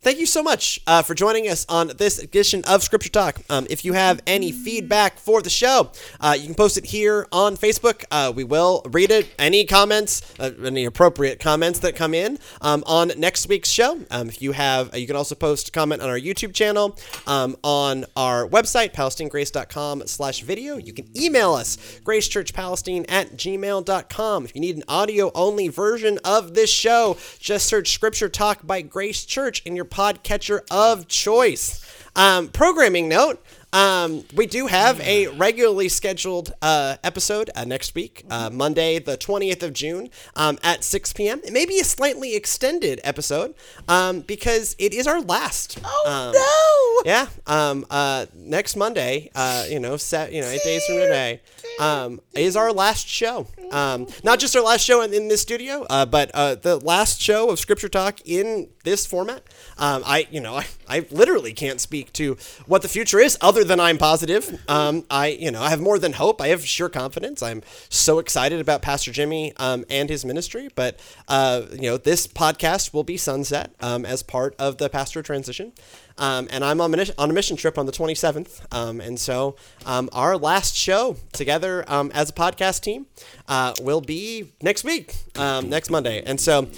thank 0.07 0.21
you 0.21 0.27
so 0.27 0.41
much 0.41 0.79
uh, 0.87 1.03
for 1.03 1.17
joining 1.17 1.49
us 1.49 1.67
on 1.69 1.89
this 1.99 2.21
edition 2.21 2.63
of 2.63 2.81
Scripture 2.81 3.09
Talk. 3.09 3.41
Um, 3.51 3.67
if 3.69 3.85
you 3.85 3.95
have 3.95 4.21
any 4.25 4.53
feedback 4.53 5.19
for 5.19 5.43
the 5.43 5.51
show, 5.51 5.91
uh, 6.21 6.37
you 6.39 6.47
can 6.47 6.55
post 6.55 6.79
it 6.79 6.85
here 6.85 7.27
on 7.33 7.57
Facebook. 7.57 8.05
Uh, 8.09 8.33
we 8.33 8.45
will 8.45 8.83
read 8.91 9.11
it. 9.11 9.29
Any 9.37 9.65
comments, 9.65 10.23
uh, 10.39 10.53
any 10.65 10.85
appropriate 10.85 11.41
comments 11.41 11.81
that 11.81 11.97
come 11.97 12.15
in 12.15 12.39
um, 12.61 12.85
on 12.87 13.11
next 13.17 13.49
week's 13.49 13.69
show. 13.69 14.01
Um, 14.13 14.29
if 14.29 14.41
you 14.41 14.53
have, 14.53 14.95
uh, 14.95 14.97
you 14.97 15.09
can 15.09 15.17
also 15.17 15.35
post 15.35 15.71
a 15.71 15.73
comment 15.73 16.01
on 16.01 16.09
our 16.09 16.21
YouTube 16.21 16.55
channel, 16.55 16.97
um, 17.27 17.57
on 17.65 18.05
our 18.15 18.49
website, 18.49 18.93
palestinegrace.com 18.93 20.07
slash 20.07 20.43
video. 20.43 20.77
You 20.77 20.93
can 20.93 21.09
email 21.21 21.53
us, 21.53 21.79
gracechurchpalestine 22.05 23.07
at 23.09 23.33
gmail.com. 23.33 24.45
If 24.45 24.55
you 24.55 24.61
need 24.61 24.77
an 24.77 24.85
audio 24.87 25.33
only 25.35 25.67
version 25.67 26.21
of 26.25 26.55
this 26.55 26.71
show, 26.71 27.17
just 27.41 27.67
search 27.67 27.91
Scripture 27.91 28.29
Talk 28.29 28.65
by 28.65 28.83
Grace 28.83 29.25
Church 29.25 29.63
in 29.67 29.75
your 29.75 29.85
podcatcher 29.97 30.61
of 30.71 31.09
choice. 31.09 31.83
Um, 32.15 32.49
programming 32.49 33.09
note. 33.09 33.43
Um, 33.73 34.25
we 34.35 34.47
do 34.47 34.67
have 34.69 35.01
a 35.01 35.29
regularly 35.29 35.89
scheduled 35.89 36.53
uh, 36.63 36.97
episode 37.05 37.51
uh, 37.55 37.65
next 37.65 37.95
week, 37.95 38.25
uh, 38.31 38.51
Monday, 38.51 38.99
the 38.99 39.19
20th 39.19 39.63
of 39.63 39.73
June, 39.73 40.09
um, 40.35 40.59
at 40.63 40.85
6 40.85 41.13
p.m. 41.13 41.41
It 41.45 41.53
may 41.53 41.67
be 41.67 41.79
a 41.79 41.85
slightly 41.85 42.35
extended 42.35 43.01
episode 43.05 43.55
um, 43.89 44.21
because 44.21 44.77
it 44.79 44.95
is 44.95 45.07
our 45.07 45.21
last. 45.21 45.79
Oh, 45.85 47.03
no! 47.05 47.11
Yeah. 47.11 47.29
Um, 47.47 47.85
uh, 47.91 48.27
next 48.35 48.77
Monday, 48.77 49.31
uh, 49.35 49.67
you 49.69 49.81
know, 49.81 49.97
set, 49.97 50.33
you 50.33 50.41
know, 50.41 50.49
eight 50.49 50.63
days 50.65 50.85
from 50.87 50.97
today, 50.97 51.41
um, 51.81 52.21
is 52.35 52.57
our 52.57 52.73
last 52.73 53.07
show. 53.07 53.47
Um, 53.73 54.07
not 54.23 54.39
just 54.39 54.55
our 54.57 54.63
last 54.63 54.85
show 54.85 55.03
in, 55.03 55.13
in 55.13 55.29
this 55.29 55.43
studio, 55.43 55.85
uh, 55.91 56.07
but 56.07 56.31
uh, 56.35 56.55
the 56.55 56.77
last 56.79 57.21
show 57.21 57.51
of 57.51 57.59
Scripture 57.59 57.89
Talk 57.89 58.21
in 58.25 58.69
this 58.85 59.05
format. 59.07 59.43
Um, 59.77 60.03
I, 60.07 60.27
you 60.31 60.41
know, 60.41 60.55
I, 60.55 60.67
I 60.89 61.07
literally 61.11 61.53
can't 61.53 61.81
speak 61.81 62.13
to 62.15 62.37
what 62.67 62.83
the 62.83 62.89
future 62.89 63.19
is 63.19 63.37
other 63.41 63.65
than 63.65 63.81
I'm 63.81 63.99
positive. 63.99 64.63
Um, 64.69 65.05
I, 65.11 65.29
you 65.29 65.51
know, 65.51 65.63
I 65.63 65.71
have 65.71 65.81
more 65.81 65.99
than 65.99 66.15
hope. 66.15 66.41
I 66.41 66.49
have 66.49 66.65
sure 66.67 66.89
confidence. 66.89 67.43
I'm 67.43 67.63
so 67.89 68.19
excited 68.19 68.61
about 68.61 68.83
Pastor 68.83 69.13
Jimmy 69.13 69.53
um, 69.57 69.85
and 69.91 70.09
his 70.09 70.25
ministry. 70.25 70.69
But, 70.75 70.99
uh, 71.29 71.63
you 71.73 71.91
know, 71.91 71.97
this 71.97 72.27
podcast 72.27 72.93
will 72.93 73.05
be 73.05 73.17
sunset 73.17 73.75
um, 73.81 74.05
as 74.05 74.23
part 74.23 74.55
of 74.59 74.79
the 74.79 74.89
pastor 74.89 75.23
transition. 75.23 75.73
Um, 76.19 76.49
and 76.51 76.65
I'm 76.65 76.81
on, 76.81 76.95
on 77.19 77.31
a 77.31 77.33
mission 77.33 77.57
trip 77.57 77.79
on 77.79 77.87
the 77.87 77.93
27th. 77.93 78.73
Um, 78.75 79.01
and 79.01 79.19
so 79.21 79.57
um, 79.85 80.09
our 80.13 80.37
last 80.37 80.77
show 80.77 81.17
together 81.33 81.85
as 81.89 82.31
a 82.31 82.33
podcast 82.33 82.81
team 82.83 83.07
uh, 83.49 83.75
will 83.83 84.01
be 84.01 84.53
next 84.63 84.85
week, 84.85 85.15
next 85.37 85.91
Monday. 85.91 86.23
And 86.25 86.41
so, 86.41 86.69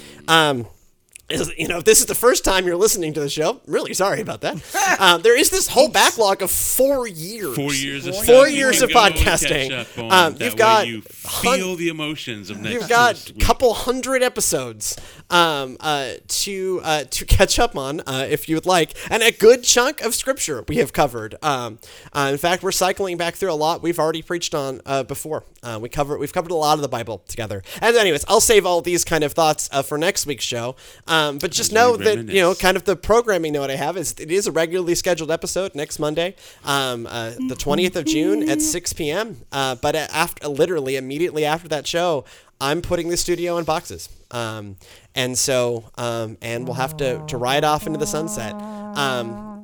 you 1.29 1.67
know, 1.67 1.77
if 1.77 1.83
this 1.83 1.99
is 1.99 2.05
the 2.07 2.15
first 2.15 2.43
time 2.43 2.65
you're 2.65 2.75
listening 2.75 3.13
to 3.13 3.19
the 3.19 3.29
show, 3.29 3.61
I'm 3.65 3.73
really 3.73 3.93
sorry 3.93 4.21
about 4.21 4.41
that. 4.41 4.99
Um, 4.99 5.21
there 5.23 5.37
is 5.37 5.49
this 5.49 5.67
whole 5.67 5.89
backlog 5.89 6.41
of 6.41 6.51
four 6.51 7.07
years. 7.07 7.55
Four 7.55 7.73
years 7.73 8.07
of 8.07 8.15
Four 8.15 8.23
stuff 8.23 8.51
years 8.51 8.81
of 8.81 8.89
podcasting. 8.89 9.69
catch 9.69 9.97
up 9.97 10.03
on. 10.03 10.11
Um, 10.33 10.37
you've 10.39 10.55
got 10.55 10.87
you 10.87 11.03
hun- 11.25 11.57
feel 11.57 11.75
the 11.75 11.89
emotions 11.89 12.49
of 12.49 12.59
next 12.59 12.73
You've 12.73 12.89
got 12.89 13.29
a 13.29 13.33
couple 13.33 13.73
hundred 13.73 14.23
episodes 14.23 14.97
um, 15.29 15.77
uh, 15.79 16.13
to 16.27 16.81
uh, 16.83 17.03
to 17.03 17.25
catch 17.25 17.59
up 17.59 17.75
on 17.75 18.01
uh, 18.01 18.27
if 18.29 18.49
you 18.49 18.55
would 18.55 18.65
like, 18.65 18.95
and 19.11 19.21
a 19.21 19.31
good 19.31 19.63
chunk 19.63 20.01
of 20.01 20.15
scripture 20.15 20.63
we 20.67 20.77
have 20.77 20.93
covered. 20.93 21.35
Um, 21.43 21.79
uh, 22.13 22.29
in 22.31 22.37
fact, 22.37 22.63
we're 22.63 22.71
cycling 22.71 23.17
back 23.17 23.35
through 23.35 23.51
a 23.51 23.53
lot 23.53 23.81
we've 23.83 23.99
already 23.99 24.21
preached 24.21 24.55
on 24.55 24.81
uh, 24.85 25.03
before. 25.03 25.43
Uh, 25.63 25.79
we 25.81 25.89
cover 25.89 26.17
we've 26.17 26.33
covered 26.33 26.51
a 26.51 26.55
lot 26.55 26.75
of 26.75 26.81
the 26.81 26.87
Bible 26.87 27.23
together. 27.27 27.61
And 27.81 27.95
anyways, 27.95 28.25
I'll 28.27 28.41
save 28.41 28.65
all 28.65 28.81
these 28.81 29.03
kind 29.03 29.23
of 29.23 29.33
thoughts 29.33 29.69
uh, 29.71 29.81
for 29.81 29.97
next 29.97 30.25
week's 30.25 30.45
show. 30.45 30.75
Um, 31.07 31.37
but 31.37 31.51
just 31.51 31.71
know 31.71 31.97
that 31.97 32.17
you 32.29 32.41
know, 32.41 32.55
kind 32.55 32.77
of 32.77 32.85
the 32.85 32.95
programming 32.95 33.53
note 33.53 33.69
I 33.69 33.75
have 33.75 33.97
is 33.97 34.13
it 34.19 34.31
is 34.31 34.47
a 34.47 34.51
regularly 34.51 34.95
scheduled 34.95 35.31
episode 35.31 35.75
next 35.75 35.99
Monday, 35.99 36.35
um, 36.63 37.07
uh, 37.07 37.31
the 37.47 37.55
twentieth 37.55 37.95
of 37.95 38.05
June 38.05 38.49
at 38.49 38.61
six 38.61 38.93
p.m. 38.93 39.41
Uh, 39.51 39.75
but 39.75 39.95
after 39.95 40.47
literally 40.47 40.95
immediately 40.95 41.45
after 41.45 41.67
that 41.69 41.87
show, 41.87 42.25
I'm 42.61 42.81
putting 42.81 43.09
the 43.09 43.17
studio 43.17 43.57
in 43.57 43.65
boxes. 43.65 44.09
Um, 44.31 44.75
and 45.15 45.37
so, 45.37 45.89
um, 45.97 46.37
and 46.41 46.65
we'll 46.65 46.75
have 46.75 46.97
to, 46.97 47.25
to 47.27 47.37
ride 47.37 47.63
off 47.63 47.87
into 47.87 47.97
the 47.97 48.05
sunset. 48.05 48.53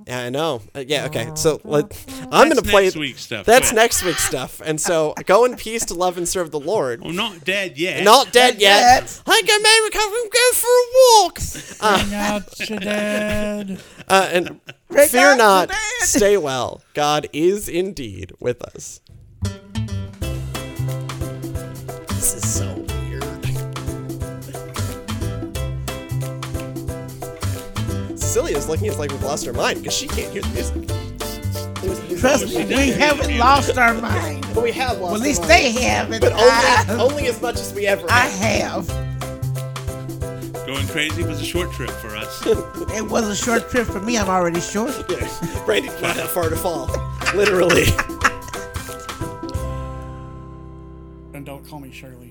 Yeah, 0.07 0.19
I 0.19 0.29
know. 0.29 0.61
Uh, 0.75 0.83
yeah, 0.87 1.05
okay. 1.07 1.31
So 1.35 1.59
let, 1.63 1.85
I'm 2.31 2.47
going 2.47 2.49
to 2.51 2.55
That's 2.57 2.69
play. 2.69 2.83
next 2.83 2.95
week's 2.95 3.21
stuff. 3.21 3.45
That's 3.47 3.69
Good. 3.71 3.75
next 3.75 4.03
week's 4.03 4.23
stuff. 4.23 4.61
And 4.63 4.79
so 4.79 5.15
go 5.25 5.45
in 5.45 5.55
peace 5.55 5.83
to 5.85 5.95
love 5.95 6.17
and 6.17 6.27
serve 6.27 6.51
the 6.51 6.59
Lord. 6.59 7.01
Well, 7.01 7.11
not 7.11 7.43
dead 7.43 7.77
yet. 7.77 8.03
Not 8.03 8.31
dead 8.31 8.53
Not 8.55 8.61
yet. 8.61 9.01
yet. 9.03 9.21
I 9.25 9.41
can 9.45 9.61
maybe 9.63 9.89
come 9.91 10.13
and 10.21 10.31
go 10.31 10.51
for 10.53 10.67
a 10.77 10.85
walk. 11.23 12.03
Bring 12.05 12.13
out 12.13 12.69
your 12.69 12.79
dad. 12.91 13.79
Uh, 14.07 14.29
and 14.31 14.59
Break 14.89 15.09
fear 15.09 15.35
not, 15.35 15.71
stay 16.01 16.37
well. 16.37 16.83
God 16.93 17.27
is 17.33 17.67
indeed 17.67 18.31
with 18.39 18.61
us. 18.61 19.01
Cecilia's 28.35 28.67
looking 28.67 28.87
at 28.87 28.93
us 28.95 28.99
like 28.99 29.11
we've 29.11 29.23
lost 29.23 29.47
our 29.47 29.53
mind 29.53 29.79
because 29.79 29.93
she 29.95 30.07
can't 30.09 30.29
hear 30.33 30.41
the 30.41 30.49
music. 30.49 32.19
Trust 32.19 32.53
me, 32.53 32.65
we 32.65 32.89
haven't 32.91 33.37
lost 33.37 33.77
our 33.77 33.93
mind. 33.93 34.45
But 34.53 34.61
we 34.61 34.73
have 34.73 34.99
lost 34.99 35.01
Well, 35.01 35.15
at 35.15 35.19
our 35.21 35.25
least 35.25 35.39
mind. 35.39 35.51
they 35.51 35.71
haven't. 35.71 36.19
But 36.19 36.33
I, 36.35 36.85
only, 36.89 37.03
only 37.03 37.27
as 37.27 37.41
much 37.41 37.55
as 37.55 37.73
we 37.73 37.87
ever 37.87 38.05
I 38.09 38.27
have. 38.27 38.89
have. 38.89 40.65
Going 40.67 40.85
crazy 40.87 41.23
was 41.23 41.39
a 41.39 41.45
short 41.45 41.71
trip 41.71 41.91
for 41.91 42.13
us. 42.13 42.45
It 42.93 43.09
was 43.09 43.25
a 43.29 43.35
short 43.37 43.69
trip 43.69 43.87
for 43.87 44.01
me. 44.01 44.17
I'm 44.17 44.27
already 44.27 44.59
short. 44.59 44.91
Yeah. 45.09 45.63
Brandy's 45.65 45.93
not 46.01 46.17
that 46.17 46.27
far 46.27 46.49
to 46.49 46.57
fall. 46.57 46.87
Literally. 47.33 47.85
And 51.33 51.45
don't 51.45 51.65
call 51.69 51.79
me 51.79 51.89
Shirley. 51.91 52.24